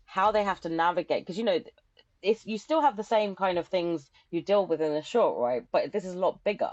[0.06, 1.58] how they have to navigate because you know
[2.22, 5.38] it's you still have the same kind of things you deal with in a short,
[5.38, 5.64] right?
[5.72, 6.72] But this is a lot bigger.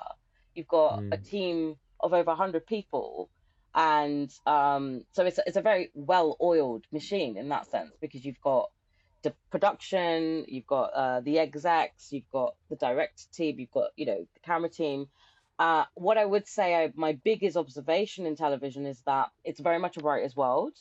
[0.55, 1.25] You've got a Mm.
[1.29, 3.29] team of over 100 people
[3.75, 8.39] and um so it's it's a very well oiled machine in that sense because you've
[8.41, 8.69] got
[9.23, 14.05] the production, you've got uh, the execs, you've got the director team, you've got you
[14.05, 15.07] know the camera team.
[15.59, 19.79] Uh, what I would say, I, my biggest observation in television is that it's very
[19.79, 20.73] much a writer's world.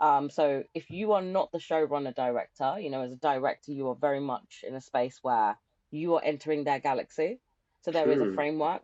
[0.00, 3.88] Um, so if you are not the showrunner director, you know, as a director, you
[3.88, 5.56] are very much in a space where
[5.90, 7.38] you are entering their galaxy.
[7.82, 8.82] So there is a framework,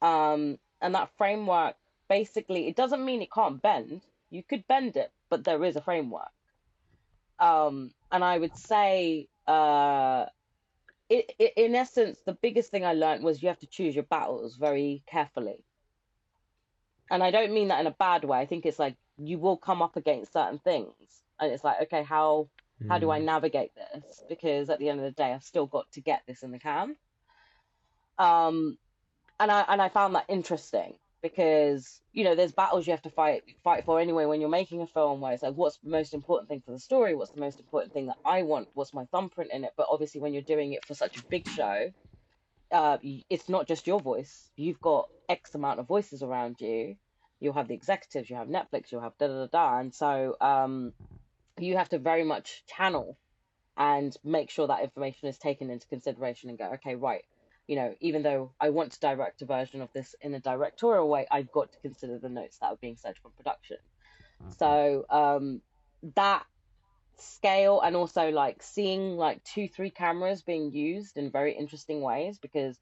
[0.00, 1.74] um, and that framework
[2.08, 4.02] basically it doesn't mean it can't bend.
[4.30, 6.30] You could bend it, but there is a framework.
[7.42, 10.26] Um, and I would say, uh,
[11.08, 14.04] it, it, in essence, the biggest thing I learned was you have to choose your
[14.04, 15.64] battles very carefully.
[17.10, 18.38] And I don't mean that in a bad way.
[18.38, 20.94] I think it's like you will come up against certain things,
[21.40, 22.48] and it's like, okay, how
[22.88, 23.24] how do I Mm.
[23.26, 24.24] navigate this?
[24.28, 26.58] Because at the end of the day, I've still got to get this in the
[26.60, 26.96] can.
[28.18, 28.78] Um,
[29.40, 33.10] and I and I found that interesting because you know there's battles you have to
[33.10, 36.14] fight fight for anyway when you're making a film where it's like what's the most
[36.14, 37.14] important thing for the story?
[37.14, 38.68] What's the most important thing that i want?
[38.74, 39.72] What's my thumbprint in it?
[39.76, 41.90] But obviously when you're doing it for such a big show
[42.72, 42.98] uh,
[43.30, 44.50] it's not just your voice.
[44.56, 46.96] You've got x amount of voices around you.
[47.40, 49.78] You'll have the executives you have netflix you'll have da da da da.
[49.80, 50.92] And so um,
[51.58, 53.16] you have to very much channel
[53.76, 57.24] and make sure that information is taken into consideration and go okay right
[57.66, 61.08] you know, even though I want to direct a version of this in a directorial
[61.08, 63.78] way, I've got to consider the notes that are being said from production.
[64.48, 65.62] So um,
[66.16, 66.44] that
[67.16, 72.38] scale and also like seeing like two, three cameras being used in very interesting ways
[72.38, 72.78] because,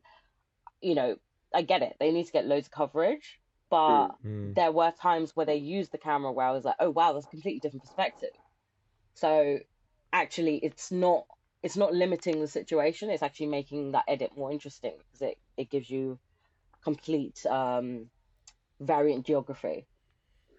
[0.81, 1.17] you know,
[1.55, 1.97] I get it.
[2.01, 4.55] They need to get loads of coverage, but Mm.
[4.55, 7.27] there were times where they used the camera where I was like, oh wow, that's
[7.27, 8.31] a completely different perspective.
[9.15, 9.59] So
[10.13, 11.27] actually, it's not
[11.63, 15.71] it's not limiting the situation it's actually making that edit more interesting because it, it
[15.71, 16.19] gives you
[16.83, 18.07] complete um
[18.81, 19.87] variant geography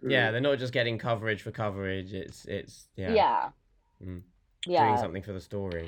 [0.08, 2.14] Yeah, they're not just getting coverage for coverage.
[2.14, 3.50] It's it's yeah, yeah
[4.04, 4.22] Mm.
[4.66, 5.88] yeah doing something for the story.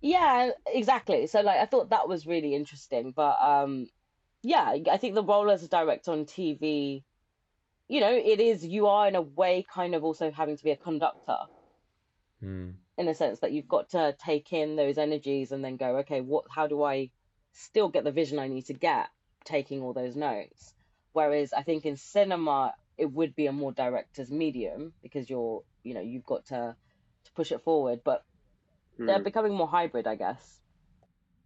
[0.00, 1.26] Yeah, exactly.
[1.26, 3.88] So like I thought that was really interesting, but um
[4.42, 7.02] yeah, I think the role as a director on TV,
[7.88, 10.70] you know, it is you are in a way kind of also having to be
[10.70, 11.38] a conductor
[12.40, 12.70] Hmm.
[12.98, 16.20] In a sense that you've got to take in those energies and then go, okay,
[16.20, 17.10] what how do I
[17.52, 19.08] still get the vision I need to get
[19.44, 20.74] taking all those notes?
[21.12, 25.94] Whereas I think in cinema it would be a more director's medium because you're, you
[25.94, 26.76] know, you've got to
[27.24, 28.22] to push it forward, but
[29.06, 29.24] they're Mm.
[29.24, 30.60] becoming more hybrid, I guess.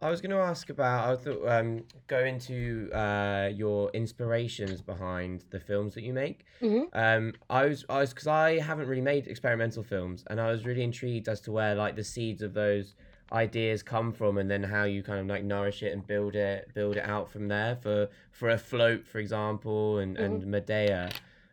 [0.01, 1.09] I was going to ask about.
[1.09, 6.44] I thought um, go into uh, your inspirations behind the films that you make.
[6.62, 6.86] Mhm.
[6.92, 10.64] Um, I was I was because I haven't really made experimental films, and I was
[10.64, 12.94] really intrigued as to where like the seeds of those
[13.32, 16.72] ideas come from, and then how you kind of like nourish it and build it
[16.74, 17.76] build it out from there.
[17.76, 21.11] For for a float, for example, and and Medea.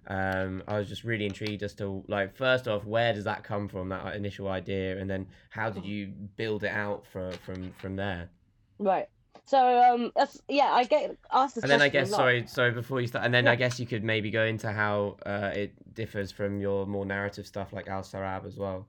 [0.07, 3.67] Um, I was just really intrigued as to like first off, where does that come
[3.67, 7.95] from, that initial idea, and then how did you build it out from from from
[7.95, 8.29] there?
[8.77, 9.07] Right.
[9.45, 13.01] So um that's yeah, I get asked this And then I guess sorry, sorry before
[13.01, 16.31] you start, and then I guess you could maybe go into how uh, it differs
[16.31, 18.87] from your more narrative stuff like Al Sarab as well.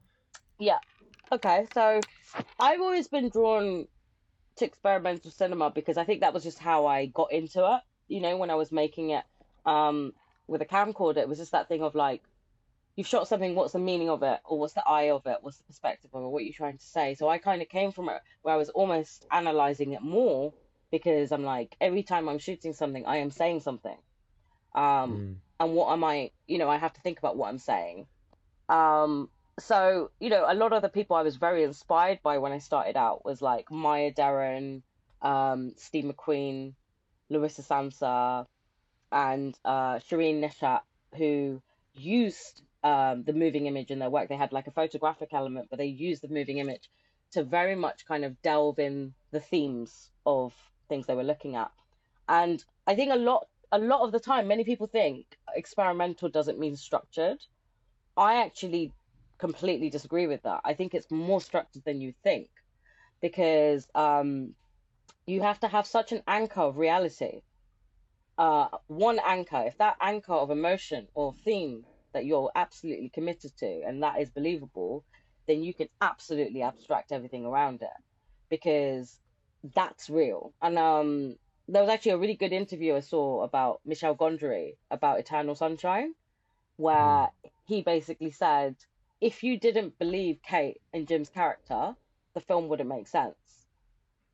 [0.59, 0.79] Yeah.
[1.33, 2.01] Okay, so
[2.59, 3.87] I've always been drawn
[4.57, 7.81] to experimental cinema because I think that was just how I got into it.
[8.09, 9.25] You know, when I was making it
[9.67, 10.13] um
[10.47, 12.23] with a camcorder, it was just that thing of like
[12.97, 14.41] you've shot something, what's the meaning of it?
[14.45, 15.39] Or what's the eye of it?
[15.43, 16.29] What's the perspective of it?
[16.29, 17.15] What are you trying to say?
[17.15, 20.55] So I kind of came from it where I was almost analyzing it more
[20.91, 23.97] because I'm like, every time I'm shooting something, I am saying something.
[24.75, 25.37] Um, Mm.
[25.61, 28.07] and what am I, you know, I have to think about what I'm saying.
[28.69, 32.53] Um, so, you know, a lot of the people I was very inspired by when
[32.53, 34.83] I started out was like Maya Deren,
[35.23, 36.75] um, Steve McQueen,
[37.31, 38.47] Larissa Sansour,
[39.13, 40.81] and uh, Shirin Neshat,
[41.17, 41.63] who
[41.95, 44.29] used um, the moving image in their work.
[44.29, 46.91] They had like a photographic element, but they used the moving image
[47.33, 50.53] to very much kind of delve in the themes of
[50.89, 51.71] things they were looking at.
[52.29, 56.59] And I think a lot, a lot of the time, many people think experimental doesn't
[56.59, 57.39] mean structured.
[58.17, 58.93] I actually
[59.39, 60.61] completely disagree with that.
[60.65, 62.49] I think it's more structured than you think
[63.21, 64.55] because um,
[65.27, 67.41] you have to have such an anchor of reality.
[68.39, 73.83] Uh, one anchor, if that anchor of emotion or theme that you're absolutely committed to
[73.87, 75.05] and that is believable,
[75.47, 77.89] then you can absolutely abstract everything around it
[78.51, 79.19] because
[79.75, 80.53] that's real.
[80.61, 81.37] And um,
[81.69, 86.15] there was actually a really good interview I saw about Michel Gondry about Eternal Sunshine,
[86.77, 87.31] where
[87.67, 88.77] he basically said,
[89.21, 91.95] if you didn't believe Kate and Jim's character,
[92.35, 93.37] the film wouldn't make sense.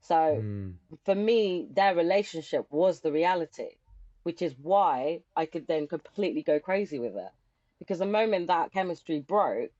[0.00, 0.74] So Mm.
[1.04, 3.76] for me, their relationship was the reality,
[4.22, 7.30] which is why I could then completely go crazy with it.
[7.78, 9.72] Because the moment that chemistry broke,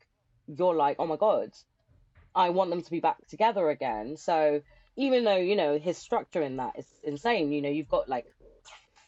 [0.47, 1.53] you're like, oh my God,
[2.35, 4.17] I want them to be back together again.
[4.17, 4.63] So
[4.97, 8.27] even though, you know, his structure in that is insane, you know, you've got like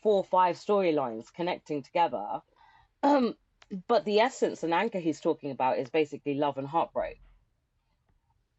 [0.03, 2.41] four or five storylines connecting together.
[3.03, 3.35] Um,
[3.89, 7.21] but the essence and anchor he's talking about is basically love and heartbreak.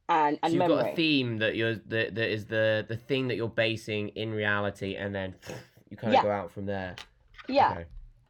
[0.08, 0.78] And, So you've memory.
[0.84, 4.32] got a theme that you're that, that is the the thing that you're basing in
[4.32, 5.34] reality, and then
[5.90, 6.24] you kind of Yeah.
[6.24, 6.96] go out from there.
[7.48, 7.72] yeah.
[7.72, 7.86] Okay.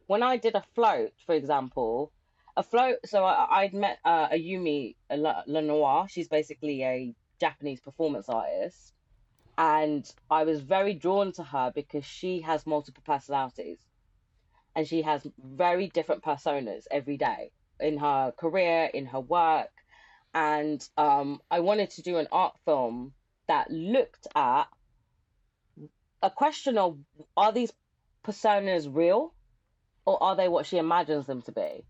[0.06, 2.12] when I did a float, for example,
[2.56, 2.98] a float.
[3.06, 6.06] So I, I'd met uh, Ayumi La- Lenoir.
[6.08, 8.92] She's basically a Japanese performance artist,
[9.58, 13.78] and I was very drawn to her because she has multiple personalities,
[14.74, 17.50] and she has very different personas every day
[17.80, 19.70] in her career, in her work,
[20.32, 23.12] and um, I wanted to do an art film
[23.48, 24.64] that looked at
[26.26, 26.98] a question of
[27.36, 27.72] are these
[28.24, 29.32] personas real
[30.04, 31.84] or are they what she imagines them to be?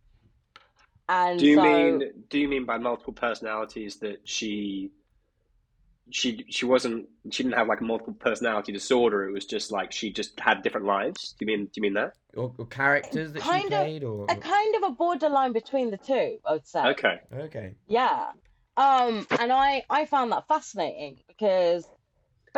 [1.08, 4.90] And Do you so, mean do you mean by multiple personalities that she
[6.10, 9.92] she she wasn't she didn't have like a multiple personality disorder, it was just like
[9.92, 11.34] she just had different lives?
[11.38, 12.12] Do you mean do you mean that?
[12.36, 15.90] Or, or characters that Kind she of- played, or a kind of a borderline between
[15.90, 16.84] the two, I would say.
[16.94, 17.16] Okay.
[17.46, 17.74] okay.
[17.88, 18.26] Yeah.
[18.76, 21.88] Um, and I I found that fascinating because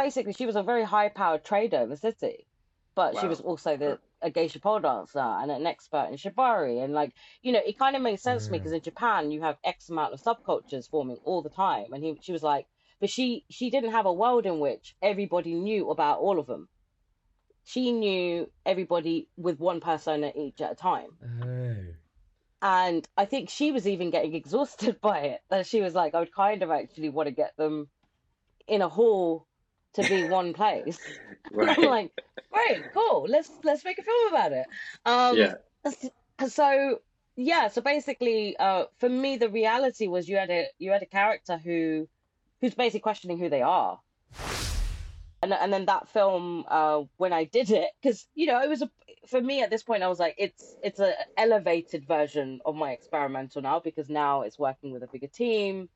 [0.05, 2.46] basically she was a very high powered trader in the city,
[2.94, 6.92] but she was also the a geisha pole dancer and an expert in shibari and
[6.92, 8.61] like you know it kind of made sense to me Mm.
[8.62, 12.18] because in Japan you have X amount of subcultures forming all the time and he
[12.20, 12.66] she was like
[13.01, 16.68] but she she didn't have a world in which everybody knew about all of them.
[17.64, 21.11] She knew everybody with one persona each at a time.
[21.44, 21.76] Oh.
[22.62, 25.40] and I think she was even getting exhausted by it.
[25.51, 27.88] That she was like, I would kind of actually want to get them
[28.66, 29.46] in a hall
[30.01, 30.99] to be one place.
[31.51, 31.78] Right.
[31.78, 32.11] I'm like,
[32.53, 33.24] great, cool.
[33.26, 34.66] Let's let's make a film about it.
[35.07, 36.46] Um, yeah.
[36.46, 36.99] so
[37.36, 41.07] yeah, so basically, uh, for me, the reality was you had a you had a
[41.07, 42.07] character who
[42.61, 43.99] who's basically questioning who they are.
[45.42, 48.82] And and then that film, uh, when I did it, because you know, it was
[48.82, 48.90] a
[49.28, 52.90] for me at this point, I was like, it's it's an elevated version of my
[52.90, 55.88] experimental now because now it's working with a bigger team,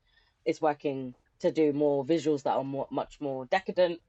[0.45, 1.13] it's working
[1.43, 4.01] to do more visuals that are more, much more decadent,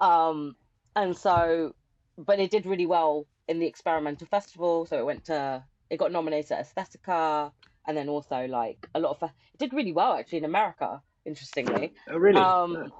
[0.00, 0.54] um,
[0.94, 1.74] and so,
[2.18, 6.12] but it did really well in the experimental festival, so it went to it got
[6.12, 7.52] nominated at Aesthetica,
[7.86, 11.92] and then also like a lot of it did really well actually in America, interestingly.
[12.10, 12.40] Oh, really?
[12.40, 12.92] Um,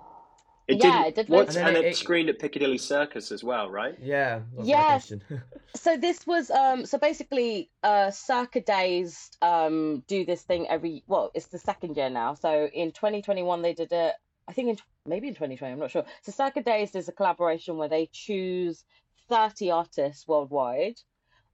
[0.68, 1.08] it yeah, did.
[1.08, 3.94] it did What, And and it, it- screened at Piccadilly Circus as well, right?
[4.00, 4.40] Yeah.
[4.56, 5.12] That's Yes.
[5.74, 11.30] so this was um so basically uh Circa Days um do this thing every well
[11.34, 14.14] it's the second year now so in 2021 they did it
[14.46, 17.78] I think in maybe in 2020 I'm not sure so Circa Days is a collaboration
[17.78, 18.84] where they choose
[19.30, 20.98] 30 artists worldwide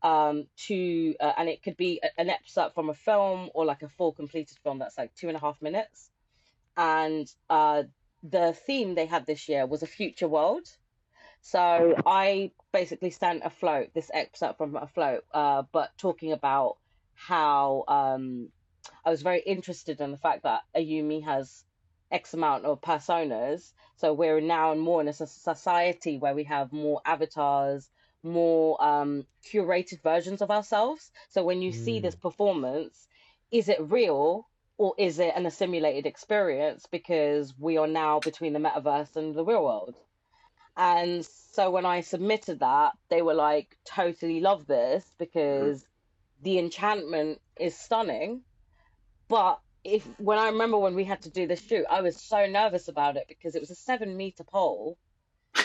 [0.03, 3.83] um to uh, and it could be a- an excerpt from a film or like
[3.83, 6.11] a full completed film that's like two and a half minutes
[6.77, 7.83] and uh
[8.23, 10.67] the theme they had this year was a future world
[11.41, 16.79] so I basically sent afloat this excerpt from afloat, uh, but talking about
[17.15, 18.51] how um,
[19.05, 21.65] I was very interested in the fact that Ayumi has
[22.11, 23.73] X amount of personas.
[23.97, 27.89] So we're now and more in a society where we have more avatars,
[28.23, 31.11] more um, curated versions of ourselves.
[31.31, 32.03] So when you see Mm.
[32.03, 33.09] this performance,
[33.51, 34.49] is it real
[34.79, 36.87] or is it an assimilated experience?
[36.91, 39.97] Because we are now between the metaverse and the real world.
[40.77, 45.85] And so when I submitted that, they were like, totally love this because
[46.43, 48.43] the enchantment is stunning.
[49.27, 52.47] But if when I remember when we had to do this shoot, I was so
[52.47, 54.97] nervous about it because it was a seven meter pole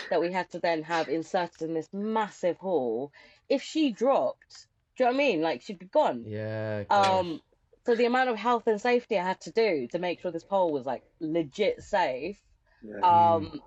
[0.09, 3.11] that we had to then have inserted in this massive hall.
[3.47, 5.41] If she dropped, do you know what I mean?
[5.41, 6.23] Like she'd be gone.
[6.25, 6.83] yeah.
[6.83, 7.19] gosh.
[7.19, 7.41] Um,
[7.85, 10.43] so the amount of health and safety I had to do to make sure this
[10.43, 12.37] pole was like legit safe.
[12.81, 12.99] Yeah.
[12.99, 13.61] Um,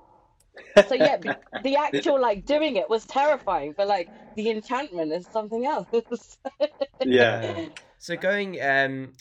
[0.88, 5.26] so yeah, the, the actual like doing it was terrifying, but like the enchantment is
[5.26, 5.88] something else.
[7.04, 7.66] yeah.
[7.98, 9.12] So going um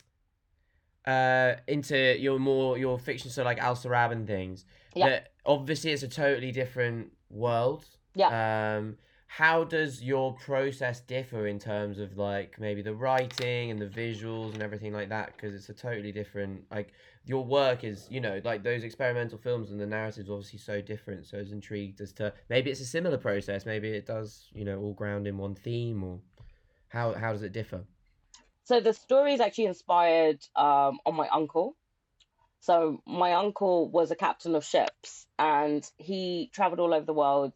[1.05, 4.65] uh into your more your fiction, so like Al Sarab and things.
[4.95, 5.09] Yeah.
[5.09, 7.85] that- obviously, it's a totally different world.
[8.15, 8.77] Yeah.
[8.77, 8.97] Um,
[9.37, 14.53] how does your process differ in terms of like maybe the writing and the visuals
[14.53, 15.35] and everything like that?
[15.35, 16.93] Because it's a totally different like
[17.25, 21.25] your work is you know like those experimental films and the narratives obviously so different.
[21.25, 23.65] So I was intrigued as to maybe it's a similar process.
[23.65, 26.21] Maybe it does you know all ground in one theme or
[26.87, 27.83] how how does it differ?
[28.63, 31.75] So the story is actually inspired um, on my uncle.
[32.61, 37.51] So my uncle was a captain of ships, and he traveled all over the world,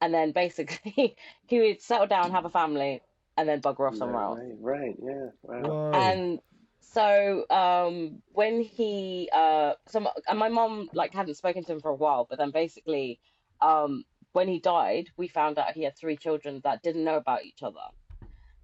[0.00, 1.16] and then basically
[1.46, 3.02] he would settle down, have a family,
[3.36, 4.40] and then bugger off somewhere else.
[4.40, 5.26] Right, right, yeah.
[5.42, 5.76] Wow.
[5.92, 6.40] And
[6.80, 11.80] so um, when he, uh, so my, and my mom like hadn't spoken to him
[11.80, 13.20] for a while, but then basically
[13.60, 17.44] um, when he died, we found out he had three children that didn't know about
[17.44, 17.80] each other,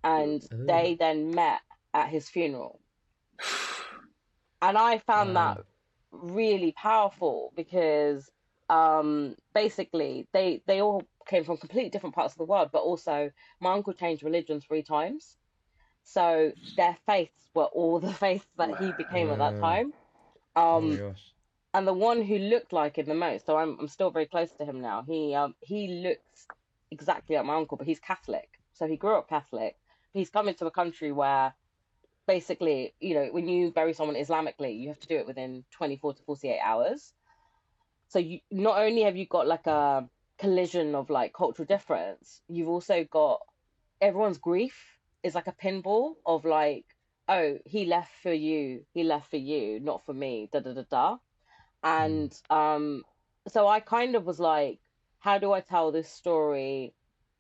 [0.05, 0.66] and Ooh.
[0.66, 1.61] they then met
[1.95, 2.80] at his funeral.
[4.62, 5.57] And I found Wow.
[5.57, 5.59] that
[6.12, 8.30] really powerful because
[8.68, 13.31] um, basically they they all came from completely different parts of the world, but also
[13.61, 15.37] my uncle changed religion three times.
[16.05, 19.93] So their faiths were all the faiths that he became at that time.
[20.57, 21.35] oh Um, gosh.
[21.75, 24.51] and the one who looked like him the most, so I'm I'm still very close
[24.59, 25.05] to him now.
[25.07, 26.47] He um he looks
[26.91, 28.49] exactly like my uncle, but he's Catholic.
[28.75, 29.77] So he grew up Catholic.
[30.12, 31.55] He's come into a country where
[32.27, 36.14] basically, you know, when you bury someone Islamically, you have to do it within 24
[36.14, 37.12] to 48 hours.
[38.09, 40.09] So you not only have you got like a
[40.43, 43.40] collision of like cultural difference, you've also got
[44.01, 44.76] everyone's grief
[45.22, 46.84] is like a pinball of like,
[47.28, 50.82] oh, he left for you, he left for you, not for me, da da da
[50.90, 51.16] da.
[51.84, 53.05] And um,
[53.47, 54.80] so I kind of was like,
[55.20, 56.93] how do I tell this story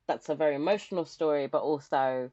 [0.06, 2.30] that's a very emotional story, but also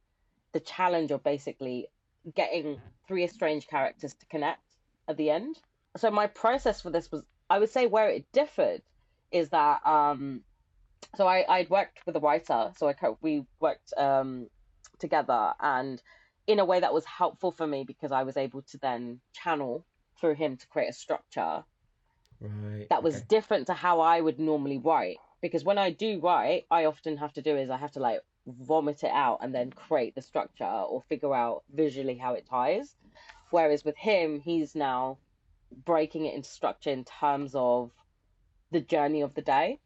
[0.53, 1.87] the challenge of basically
[2.35, 4.61] getting three estranged characters to connect
[5.07, 5.59] at the end.
[5.97, 8.83] So my process for this was, I would say, where it differed
[9.31, 10.41] is that um,
[11.15, 14.49] so I I'd worked with a writer, so I co- we worked um
[14.99, 16.01] together, and
[16.47, 19.85] in a way that was helpful for me because I was able to then channel
[20.19, 21.63] through him to create a structure
[22.41, 22.87] Right.
[22.89, 23.25] that was okay.
[23.27, 25.17] different to how I would normally write.
[25.41, 28.21] Because when I do write, I often have to do is I have to like
[28.47, 32.95] vomit it out and then create the structure or figure out visually how it ties.
[33.51, 35.19] Whereas with him, he's now
[35.85, 37.91] breaking it into structure in terms of
[38.71, 39.79] the journey of the day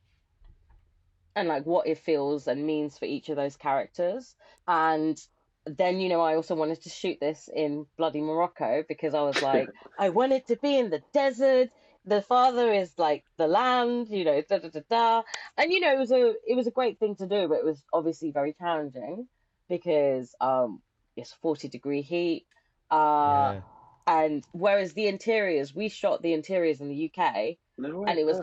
[1.36, 4.36] and like what it feels and means for each of those characters.
[4.68, 5.18] And
[5.66, 9.42] then, you know, I also wanted to shoot this in bloody Morocco because I was
[9.42, 11.70] like, I wanted to be in the desert.
[12.06, 15.24] The father is like the land, you know, da da da da.
[15.58, 17.66] And you know, it was a it was a great thing to do, but it
[17.66, 19.28] was obviously very challenging
[19.70, 20.82] because um
[21.16, 22.46] it's 40 degree heat.
[22.92, 23.62] Uh Yeah.
[24.06, 28.42] and whereas the interiors, we shot the interiors in the UK No and it was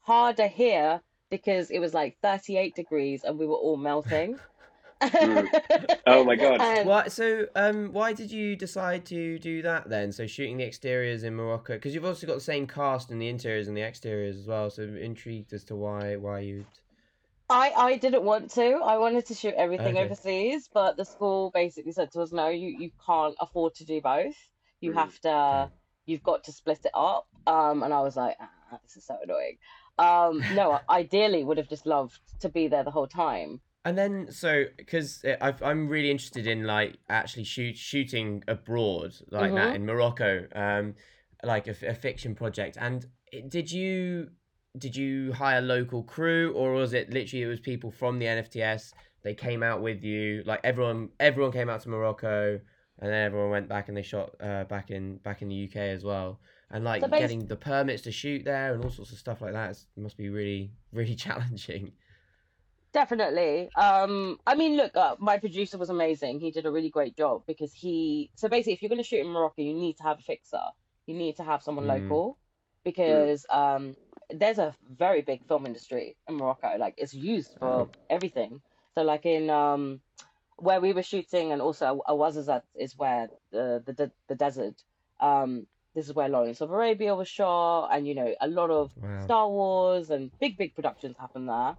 [0.00, 1.00] harder here
[1.38, 4.38] because it was like 38 degrees and we were all melting.
[5.02, 5.46] Mm.
[6.06, 6.60] Oh my God.
[6.62, 7.08] And- Why?
[7.08, 10.12] So, um, why did you decide to do that then?
[10.12, 13.28] So, shooting the exteriors in Morocco because you've also got the same cast in the
[13.28, 14.70] interiors and the exteriors as well.
[14.70, 16.64] So, I'm intrigued as to why why you.
[17.50, 18.66] I I didn't want to.
[18.82, 20.04] I wanted to shoot everything Okay.
[20.04, 24.00] overseas, but the school basically said to us, no, you you can't afford to do
[24.00, 24.36] both.
[24.80, 24.94] You Mm.
[24.94, 25.28] have to.
[25.64, 25.72] Okay.
[26.06, 27.26] You've got to split it up.
[27.46, 29.58] Um, and I was like, ah, this is so annoying.
[29.98, 33.60] Um, no, ideally would have just loved to be there the whole time.
[33.84, 39.54] And then, so because I'm really interested in like actually shoot shooting abroad like Mhm.
[39.56, 40.94] that in Morocco, um,
[41.42, 42.78] like a, a fiction project.
[42.80, 43.06] And
[43.48, 44.30] did you
[44.78, 48.94] did you hire local crew or was it literally it was people from the NFTS?
[49.22, 52.58] They came out with you, like everyone everyone came out to Morocco,
[53.00, 55.76] and then everyone went back and they shot uh, back in back in the UK
[55.76, 56.40] as well.
[56.74, 59.52] And like So getting the permits to shoot there and all sorts of stuff like
[59.52, 61.92] that is, must be really really challenging.
[62.92, 63.70] Definitely.
[63.76, 66.40] Um, I mean, look, uh, my producer was amazing.
[66.40, 68.30] He did a really great job because he.
[68.34, 70.62] So basically, if you're going to shoot in Morocco, you need to have a fixer.
[71.06, 72.00] You need to have someone Mm.
[72.02, 72.38] local
[72.84, 73.94] because um,
[74.30, 76.76] there's a very big film industry in Morocco.
[76.76, 78.60] Like it's used for everything.
[78.96, 80.00] So like in um,
[80.56, 84.82] where we were shooting, and also Ouarzazate is where the the the, the desert.
[85.20, 88.92] Um, this is where Lawrence of Arabia was shot, and you know a lot of
[88.96, 89.08] Wow.
[89.18, 91.76] Star Wars and big, big productions happen there.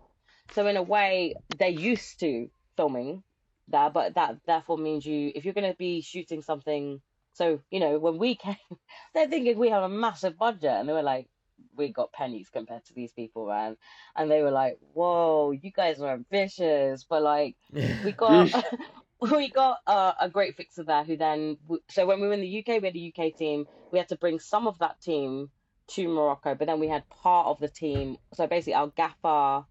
[0.49, 3.24] So in a way, they're used to filming
[3.68, 7.01] there, but that therefore means you, if you're going to be shooting something,
[7.34, 8.55] so you know, when we came,
[9.13, 11.28] they're thinking we have a massive budget, and they were like,
[11.76, 13.78] we got pennies compared to these people, man,
[14.16, 17.55] and they were like, whoa, you guys are ambitious, but like
[18.01, 18.51] we got.
[19.32, 21.57] We got uh, a great fixer there who then,
[21.89, 23.65] so when we were in the UK, we had a UK team.
[23.91, 25.51] We had to bring some of that team
[25.91, 28.17] to Morocco, but then we had part of the team.
[28.34, 29.65] So basically, our gaffer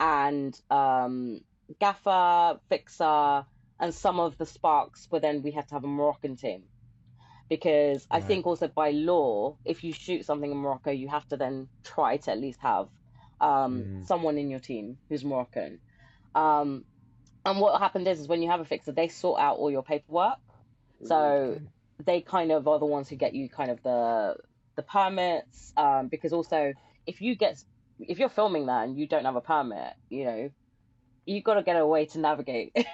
[0.00, 1.40] and um,
[1.80, 3.46] gaffer, fixer,
[3.80, 5.06] and some of the sparks.
[5.10, 6.64] But then we had to have a Moroccan team
[7.48, 11.36] because I think also by law, if you shoot something in Morocco, you have to
[11.36, 12.88] then try to at least have
[13.40, 14.06] um, Mhm.
[14.06, 15.80] someone in your team who's Moroccan.
[16.34, 16.84] Um,
[17.46, 19.82] and what happened is, is when you have a fixer, they sort out all your
[19.82, 20.36] paperwork.
[21.04, 21.60] So
[22.04, 24.36] they kind of are the ones who get you kind of the
[24.76, 26.74] the permits um, because also
[27.06, 27.62] if you get
[27.98, 30.50] if you're filming that and you don't have a permit you know
[31.24, 32.76] you've got to get a way to navigate.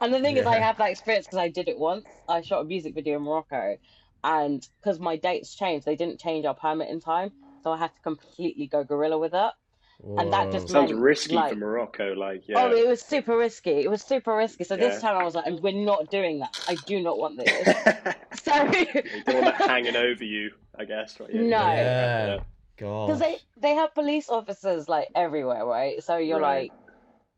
[0.00, 2.04] And the thing is i have that experience because i did it once.
[2.28, 3.78] I shot a music video in morocco
[4.22, 7.32] and because my dates changed they didn't change our permit in time
[7.62, 9.52] so i had to completely go guerrilla with it
[10.02, 12.12] And that just Sounds meant, risky like- for Morocco.
[12.14, 12.62] Like, yeah.
[12.64, 15.46] oh it was super risky it was super risky so this time i was like
[15.62, 17.50] we're not doing that i do not want this
[18.42, 21.18] so you don't want that hanging over you, I guess.
[21.20, 21.32] Right?
[21.34, 21.58] No.
[21.58, 22.38] Yeah.
[22.76, 23.06] God.
[23.06, 26.70] because they they have police officers like everywhere right so you're Right.
[26.72, 26.72] like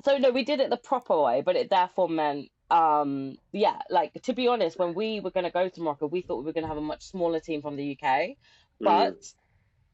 [0.05, 4.15] so no we did it the proper way but it therefore meant um yeah like
[4.23, 6.53] to be honest when we were going to go to morocco we thought we were
[6.55, 8.31] going to have a much smaller team from the uk
[8.83, 9.15] Mm.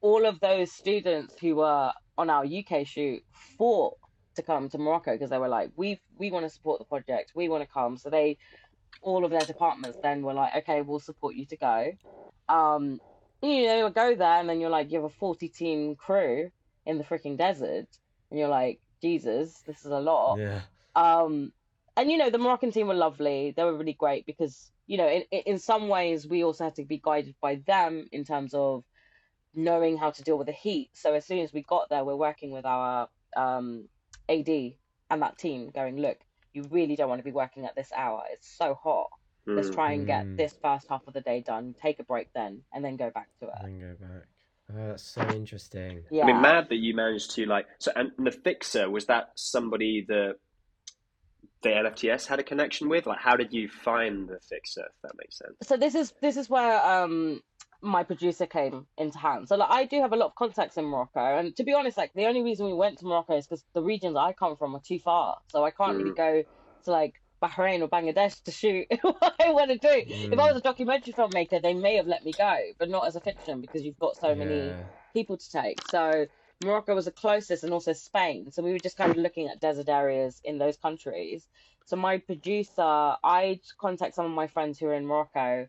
[0.03, 3.23] All of those students who were on our uk shoot
[3.57, 3.97] fought
[4.35, 7.33] to come to morocco because they were like we we want to support the project
[7.35, 8.37] we want to come so they
[9.01, 11.91] all of their departments then were like okay we'll support you to go
[12.49, 13.01] um
[13.43, 16.51] you know, go there and then you're like, you have a 40 team crew
[16.87, 17.89] in the freaking desert,
[18.31, 20.39] and you're like, Jesus, this is a lot.
[20.39, 20.61] Yeah.
[20.95, 21.53] Um,
[21.97, 23.53] and you know, the Moroccan team were lovely.
[23.57, 26.85] They were really great because, you know, in, in some ways, we also had to
[26.85, 28.85] be guided by them in terms of
[29.55, 30.91] knowing how to deal with the heat.
[30.95, 33.89] So as soon as we got there, we're working with our um,
[34.29, 36.19] AD and that team going, look,
[36.53, 38.23] you really don't want to be working at this hour.
[38.31, 39.09] It's so hot.
[39.47, 39.75] Let's Mm.
[39.75, 40.37] try and get Mm.
[40.37, 43.29] this first half of the day done, take a break then, and then go back
[43.41, 43.55] to it.
[43.61, 44.23] And go back.
[44.73, 46.05] Oh, that's so interesting.
[46.11, 46.25] Yeah.
[46.25, 47.67] I mean, mad that you managed to like.
[47.79, 50.37] So, and the fixer was that somebody that
[51.63, 53.07] the NFTS had a connection with?
[53.07, 54.83] Like, how did you find the fixer?
[54.83, 55.55] If that makes sense.
[55.63, 57.41] so this is this is where um
[57.83, 59.49] my producer came into hand.
[59.49, 61.97] So like I do have a lot of contacts in Morocco, and to be honest,
[61.97, 64.75] like the only reason we went to Morocco is because the regions I come from
[64.77, 66.17] are too far, so I can't really Mm.
[66.17, 66.45] go
[66.85, 70.05] to like Bahrain or Bangladesh to shoot what I want to do.
[70.07, 73.17] If I was a documentary filmmaker, they may have let me go, but not as
[73.17, 74.79] a fiction because you've got so many
[75.13, 75.85] people to take.
[75.85, 76.27] So
[76.61, 78.51] Morocco was the closest, and also Spain.
[78.53, 81.49] So we were just kind of looking at desert areas in those countries.
[81.85, 85.69] So my producer, I contact some of my friends who are in Morocco,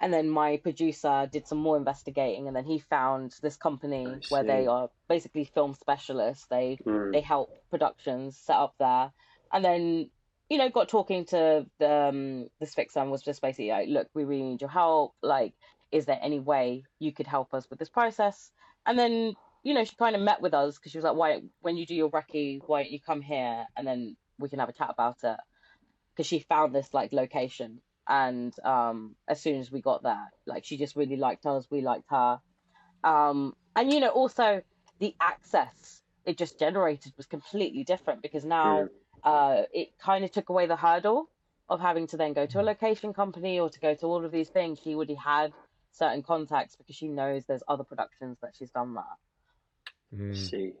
[0.00, 4.42] and then my producer did some more investigating, and then he found this company where
[4.42, 6.46] they are basically film specialists.
[6.46, 7.12] They Mm.
[7.12, 9.12] they help productions set up there,
[9.52, 10.10] and then
[10.48, 14.08] you know got talking to the um, this fixer and was just basically like, look,
[14.14, 15.14] we really need your help.
[15.22, 15.54] Like,
[15.92, 18.50] is there any way you could help us with this process?
[18.86, 21.42] And then you know she kind of met with us because she was like, why
[21.60, 24.70] when you do your recce, why don't you come here and then we can have
[24.70, 25.36] a chat about it?
[26.16, 30.64] Because she found this like location, and um, as soon as we got there, like
[30.64, 32.40] she just really liked us, we liked her,
[33.04, 34.62] um, and you know also
[34.98, 38.88] the access it just generated was completely different because now
[39.24, 41.28] uh, it kind of took away the hurdle
[41.68, 44.32] of having to then go to a location company or to go to all of
[44.32, 44.80] these things.
[44.82, 45.52] She already had
[45.92, 50.16] certain contacts because she knows there's other productions that she's done that.
[50.16, 50.36] Mm.
[50.36, 50.72] see.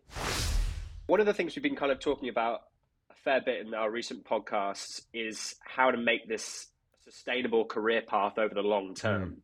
[1.06, 2.62] One of the things we've been kind of talking about
[3.10, 6.69] a fair bit in our recent podcasts is how to make this a
[7.04, 9.42] sustainable career path over the long term.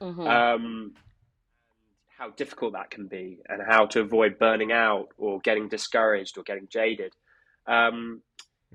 [0.00, 0.94] hmm Um,
[2.16, 6.42] how difficult that can be, and how to avoid burning out or getting discouraged or
[6.42, 7.12] getting jaded.
[7.66, 8.22] Um,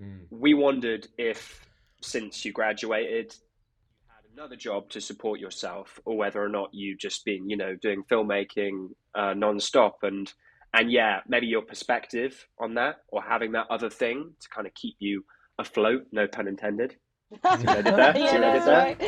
[0.02, 0.26] Mm.
[0.32, 1.68] we wondered if,
[2.02, 6.98] since you graduated, you had another job to support yourself, or whether or not you've
[6.98, 10.34] just been, you know, doing filmmaking uh, non-stop, and
[10.74, 14.74] and yeah, maybe your perspective on that, or having that other thing to kind of
[14.74, 15.24] keep you
[15.60, 16.08] afloat.
[16.12, 16.96] No pun intended.
[17.44, 18.16] yeah, See what I did there?
[18.16, 19.00] See what I did that's right.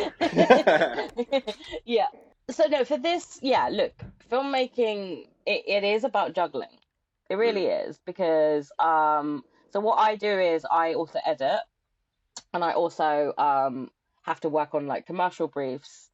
[1.85, 2.07] yeah.
[2.49, 3.69] So no, for this, yeah.
[3.71, 3.93] Look,
[4.31, 6.77] filmmaking it, it is about juggling.
[7.29, 9.43] It really is because um.
[9.71, 11.59] So what I do is I also edit,
[12.53, 13.89] and I also um
[14.23, 16.09] have to work on like commercial briefs,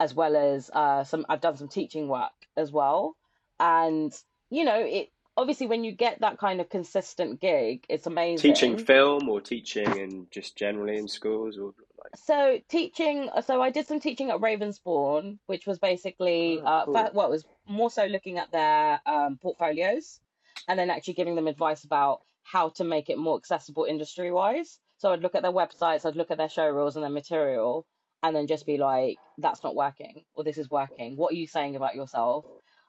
[0.00, 1.26] as well as uh some.
[1.28, 3.16] I've done some teaching work as well,
[3.60, 4.12] and
[4.50, 5.11] you know it.
[5.36, 8.52] Obviously, when you get that kind of consistent gig, it's amazing.
[8.52, 11.72] Teaching film or teaching and just generally in schools or
[12.02, 16.84] like So teaching, so I did some teaching at Ravensbourne, which was basically, Oh, uh,
[16.84, 16.94] cool.
[16.94, 20.20] fa- well, was more so looking at their um, portfolios
[20.68, 24.78] and then actually giving them advice about how to make it more accessible industry wise.
[24.98, 27.86] So I'd look at their websites, I'd look at their show reels and their material,
[28.22, 31.16] and then just be like, that's not working, or this is working.
[31.16, 32.44] What are you saying about yourself?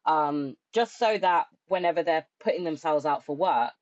[0.05, 3.73] Um, just so that whenever they're putting themselves out for work,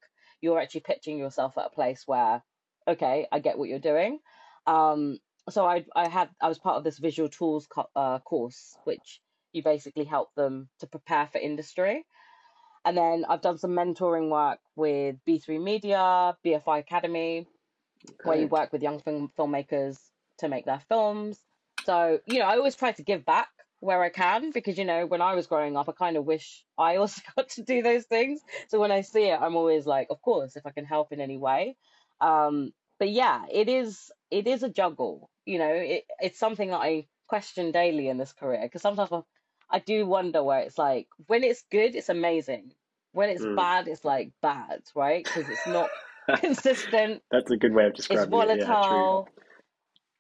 [0.42, 2.44] you're actually pitching yourself at a place where,
[2.88, 4.20] okay, I get what you're doing.
[4.68, 5.20] Um,
[5.50, 9.22] so I I had I was part of this visual tools co- uh, course, which
[9.54, 12.06] you basically help them to prepare for industry.
[12.86, 17.48] And then I've done some mentoring work with B3 Media, BFI Academy,
[18.24, 20.00] where you work with young film filmmakers
[20.40, 21.40] to make their films.
[21.86, 23.50] So, you know, I always try to give back
[23.82, 26.66] where I can because, you know, when I was growing up, I kind of wish
[26.80, 28.42] I also got to do those things.
[28.70, 31.22] So when I see it, I'm always like, of course, if I can help in
[31.22, 31.78] any way.
[32.22, 35.32] Um, but yeah, it is it is a juggle.
[35.46, 39.24] You know, it, it's something that I question daily in this career because sometimes I,
[39.72, 42.74] I do wonder where it's like when it's good, it's amazing.
[43.14, 43.56] When it's Mm.
[43.56, 45.28] bad, it's like bad, right?
[45.28, 45.92] Because it's not
[46.38, 47.24] consistent.
[47.32, 48.54] That's a good way of It's describing it.
[48.54, 49.30] Yeah, volatile.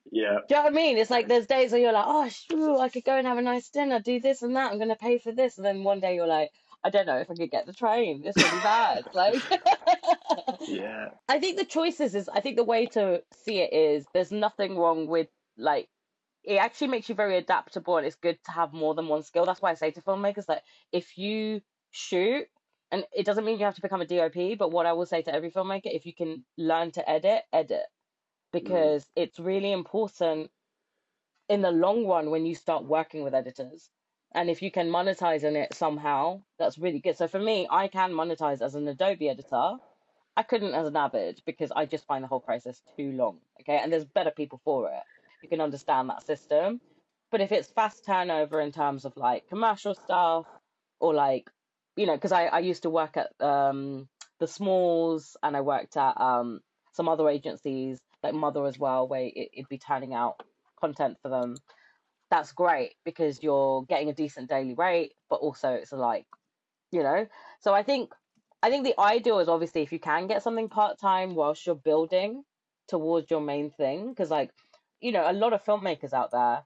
[0.10, 0.39] Yeah.
[0.47, 0.97] Do you know what I mean?
[0.97, 3.41] It's like there's days where you're like, oh, shoo, I could go and have a
[3.41, 4.72] nice dinner, do this and that.
[4.72, 6.52] I'm gonna pay for this, and then one day you're like,
[6.84, 8.22] I don't know if I could get the train.
[8.24, 9.06] This It's really bad.
[9.14, 9.36] Like,
[10.68, 11.10] Yeah.
[11.30, 14.78] I think the choices is, I think the way to see it is, there's nothing
[14.78, 15.28] wrong with
[15.58, 15.88] like,
[16.43, 19.45] it actually makes you very adaptable, and it's good to have more than one skill.
[19.45, 22.47] That's why I say to filmmakers that if you shoot,
[22.91, 25.22] and it doesn't mean you have to become a DOP, but what I will say
[25.22, 27.84] to every filmmaker, if you can learn to edit, edit
[28.52, 30.49] because it's really important
[31.49, 33.89] in the long run when you start working with editors.
[34.34, 37.18] And if you can monetize in it somehow, that's really good.
[37.18, 39.74] So for me, I can monetize as an Adobe editor.
[40.38, 43.39] I couldn't as an Avid because I just find the whole process too long.
[43.60, 43.78] Okay.
[43.78, 45.04] And there's better people for it.
[45.43, 46.80] You can understand that system.
[47.32, 50.45] But if it's fast turnover in terms of like commercial stuff
[50.99, 51.49] or like,
[51.97, 54.08] you know, because I, I used to work at um,
[54.39, 56.62] the Smalls and I worked at um,
[56.93, 60.42] some other agencies like Mother as well, where it, it'd be turning out
[60.80, 61.56] content for them.
[62.30, 66.26] That's great because you're getting a decent daily rate, but also it's like,
[66.92, 67.28] you know.
[67.60, 68.12] So I think
[68.64, 71.76] I think the ideal is obviously if you can get something part time whilst you're
[71.76, 72.44] building
[72.88, 74.52] towards your main thing, because like,
[75.02, 76.64] you know, a lot of filmmakers out there,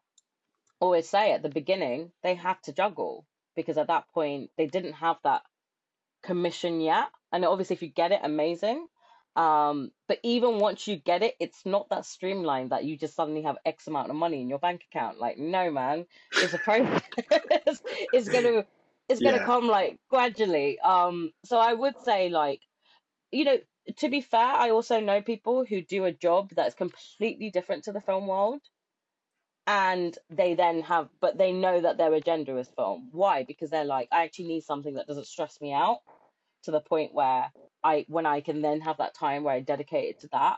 [0.80, 3.26] always say at the beginning, they had to juggle
[3.56, 5.41] because at that point they didn't have that
[6.22, 7.08] commission yet.
[7.32, 8.88] And obviously, if you get it, amazing.
[9.36, 13.43] Um, but even once you get it, it's not that streamlined that you just suddenly
[13.43, 15.19] have X amount of money in your bank account.
[15.19, 16.05] Like, no, man,
[16.39, 17.03] it's a process.
[18.11, 18.65] it's gonna
[19.09, 19.41] it's gonna Yeah.
[19.41, 20.79] come like gradually.
[20.79, 22.61] Um, so I would say like,
[23.31, 23.57] you know,
[23.97, 27.91] to be fair, I also know people who do a job that's completely different to
[27.91, 28.61] the film world,
[29.67, 33.09] and they then have, but they know that their agenda is film.
[33.11, 33.43] Why?
[33.43, 35.99] Because they're like, I actually need something that doesn't stress me out
[36.66, 37.51] to the point where
[37.84, 40.57] I, when I can then have that time where I dedicate it to that,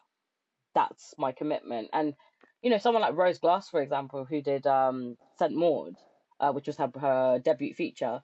[0.73, 1.89] that's my commitment.
[1.93, 2.13] And
[2.61, 5.95] you know, someone like Rose Glass, for example, who did um Saint Maud,
[6.39, 8.21] uh, which was her her debut feature,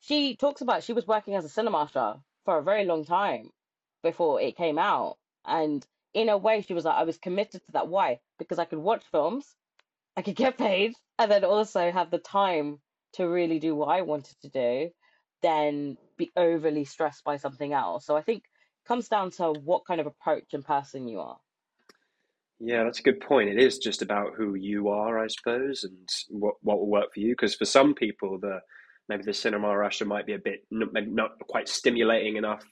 [0.00, 2.14] she talks about she was working as a cinema usher
[2.44, 3.50] for a very long time
[4.02, 7.72] before it came out, and in a way, she was like, I was committed to
[7.72, 7.88] that.
[7.88, 8.20] Why?
[8.38, 9.46] Because I could watch films,
[10.16, 12.80] I could get paid, and then also have the time
[13.14, 14.90] to really do what I wanted to do,
[15.44, 18.06] then be overly stressed by something else.
[18.06, 21.38] So I think it comes down to what kind of approach and person you are.
[22.60, 23.50] Yeah, that's a good point.
[23.50, 27.20] It is just about who you are, I suppose, and what what will work for
[27.20, 27.32] you.
[27.32, 28.60] Because for some people, the
[29.08, 32.64] maybe the cinema rusher might be a bit maybe not quite stimulating enough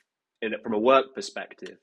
[0.43, 1.79] in it from a work perspective.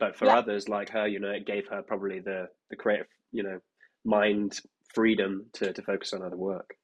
[0.00, 0.32] But for Yeah.
[0.32, 3.60] others like her, you know, it gave her probably the the creative, you know,
[4.04, 4.60] mind
[4.94, 6.74] freedom to to focus on other work.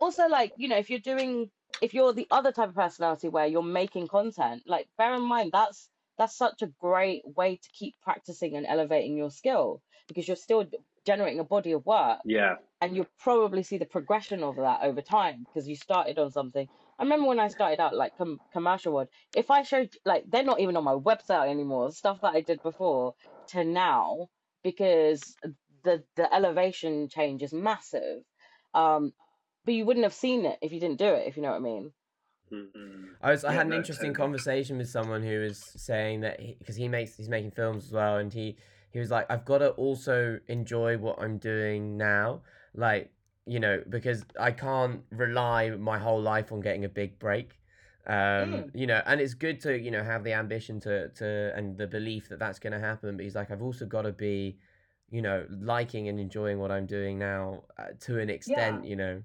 [0.00, 1.50] also like you know if you're doing
[1.82, 5.50] if you're the other type of personality where you're making content like bear in mind
[5.52, 10.36] that's that's such a great way to keep practicing and elevating your skill because you're
[10.36, 10.66] still
[11.06, 15.00] generating a body of work Yeah, and you'll probably see the progression of that over
[15.02, 16.68] time because you started on something.
[16.98, 20.44] I remember when i started out like com- commercial world if i showed like they're
[20.44, 23.14] not even on my website anymore stuff that i did before
[23.48, 24.28] to now
[24.62, 25.34] because
[25.82, 28.22] the the elevation change is massive.
[28.74, 29.12] Um
[29.70, 31.56] but you wouldn't have seen it if you didn't do it if you know what
[31.56, 31.92] i mean
[32.52, 33.14] Mhm.
[33.20, 34.24] I was I had an interesting totally.
[34.26, 38.16] conversation with someone who was saying that because he, makes he's making films as well,
[38.16, 38.56] and he
[38.90, 42.42] he was like, I've got to also enjoy what I'm doing now,
[42.74, 43.12] like
[43.46, 47.58] you know, because I can't rely my whole life on getting a big break.
[48.06, 48.70] Um, Mm.
[48.74, 51.86] you know, and it's good to you know have the ambition to to and the
[51.86, 53.16] belief that that's going to happen.
[53.16, 54.58] But he's like, I've also got to be,
[55.10, 59.22] you know, liking and enjoying what I'm doing now uh, to an extent, you know.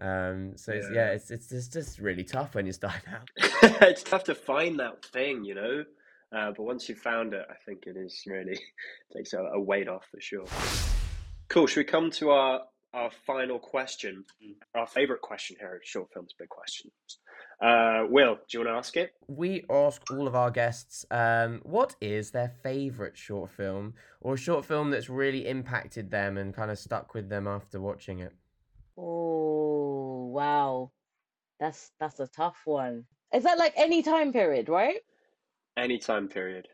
[0.00, 1.12] Um, so it's, yeah, Yeah.
[1.12, 3.28] it's, it's it's just really tough when you start out.
[3.82, 5.84] it's tough to find that thing, you know.
[6.32, 8.58] Uh, but once you've found it, I think it is really
[9.16, 10.44] takes a, a weight off for sure.
[11.48, 11.66] Cool.
[11.66, 12.62] Should we come to our
[12.94, 14.24] our final question?
[14.74, 16.92] Our favorite question here at Short Films Big Questions.
[17.60, 19.12] Uh, Will, do you want to ask it?
[19.28, 23.92] we ask all of our guests um, what is their favorite short film
[24.22, 27.78] or a short film that's really impacted them and kind of stuck with them after
[27.78, 28.32] watching it.
[28.96, 29.69] oh
[30.30, 30.90] wow
[31.58, 33.04] that's that's a tough one
[33.34, 35.00] is that like any time period right
[35.76, 36.66] Any time period.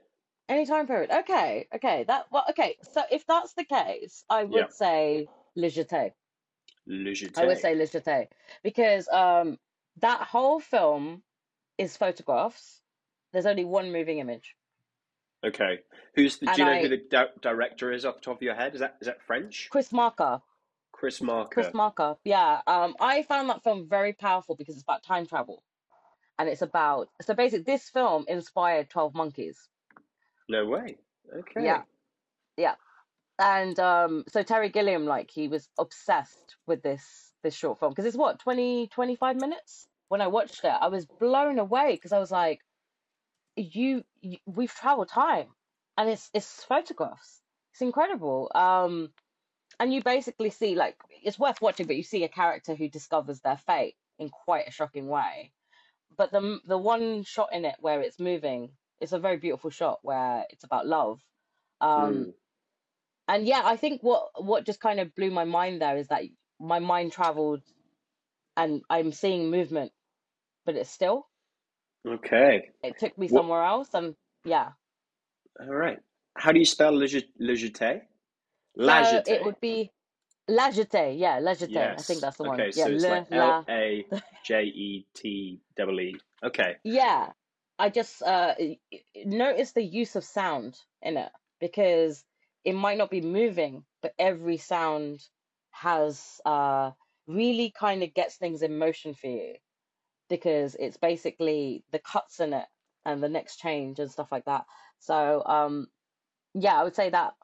[0.49, 1.11] Any time period.
[1.11, 2.05] Okay, okay.
[2.07, 2.77] That well, okay.
[2.93, 4.69] So if that's the case, I would Yeah.
[4.71, 6.13] say Le Jetée.
[6.87, 8.29] Le I would say Le Jetée
[8.63, 9.59] because um
[10.01, 11.23] that whole film
[11.79, 12.81] is photographs.
[13.33, 14.55] There's only one moving image.
[15.45, 15.81] Okay.
[16.15, 16.47] Who's the?
[16.47, 18.75] Do you know I- who the di- director is off the top of your head?
[18.75, 19.69] Is that is that French?
[19.71, 20.41] Chris Marker.
[20.99, 21.51] Chris Marker.
[21.53, 22.17] Chris Marker.
[22.25, 22.61] Yeah.
[22.67, 25.63] Um, I found that film very powerful because it's about time travel,
[26.39, 29.69] and it's about so basically this film inspired Twelve Monkeys.
[30.49, 30.97] No way.
[31.35, 31.65] Okay.
[31.65, 31.83] Yeah.
[32.57, 32.75] Yeah.
[33.39, 38.07] And um so Terry Gilliam like he was obsessed with this this short film because
[38.07, 42.19] it's what 20 25 minutes when I watched it I was blown away because I
[42.19, 42.61] was like
[43.57, 45.49] you, you we've traveled time
[45.99, 47.43] and it's it's photographs
[47.73, 49.11] it's incredible um
[49.81, 53.41] and you basically see like it's worth watching but you see a character who discovers
[53.41, 55.53] their fate in quite a shocking way
[56.17, 59.99] but the the one shot in it where it's moving it's a very beautiful shot
[60.03, 61.21] where it's about love
[61.81, 62.33] um Mm.
[63.29, 66.23] and yeah i think what what just kind of blew my mind there is that
[66.61, 67.63] my mind traveled
[68.57, 69.93] and i'm seeing movement
[70.65, 71.27] but it's still
[72.09, 72.71] Okay.
[72.83, 74.15] it took me What- somewhere else and
[74.45, 74.71] yeah
[75.61, 75.99] All right.
[76.37, 77.07] How do you spell le,
[77.39, 78.03] le jetée?
[78.79, 79.91] So it would be
[80.49, 82.61] la jetée yeah la jetée i think that's the one.
[82.61, 84.07] Okay, yeah so it's le, like L A
[84.45, 86.17] J E T double E.
[86.45, 86.77] Okay.
[86.85, 87.33] Yeah,
[87.79, 88.55] I just uh
[89.25, 92.25] notice the use of sound in it because
[92.65, 95.21] it might not be moving, but every sound
[95.71, 96.93] has uh
[97.27, 99.55] really kind of gets things in motion for you
[100.29, 102.67] because it's basically the cuts in it
[103.05, 104.65] and the next change and stuff like that.
[105.01, 105.89] So um
[106.55, 107.35] yeah, I would say that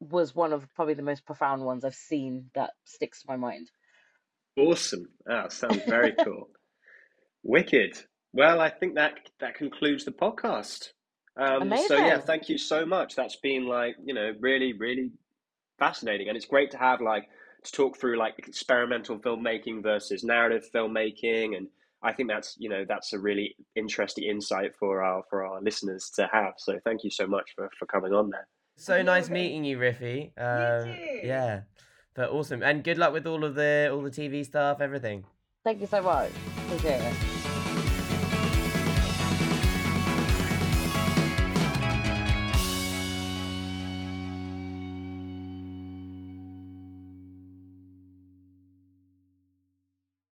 [0.00, 3.70] was one of probably the most profound ones I've seen that sticks to my mind.
[4.56, 5.08] Awesome.
[5.28, 6.48] Ah, sounds very cool.
[7.42, 7.96] Wicked.
[8.32, 10.88] Well, I think that that concludes the podcast.
[11.38, 13.14] Um, so yeah, thank you so much.
[13.14, 15.10] That's been like you know really really
[15.78, 17.28] fascinating, and it's great to have like
[17.64, 21.68] to talk through like experimental filmmaking versus narrative filmmaking, and
[22.02, 26.10] I think that's you know that's a really interesting insight for our for our listeners
[26.16, 26.54] to have.
[26.56, 28.48] So thank you so much for for coming on there.
[28.76, 30.32] So nice meeting you, Riffy.
[30.36, 31.26] Um, too.
[31.26, 31.62] Yeah,
[32.14, 35.24] but awesome, and good luck with all of the all the TV stuff, everything.
[35.64, 36.30] Thank you so much.
[36.66, 37.35] Appreciate it.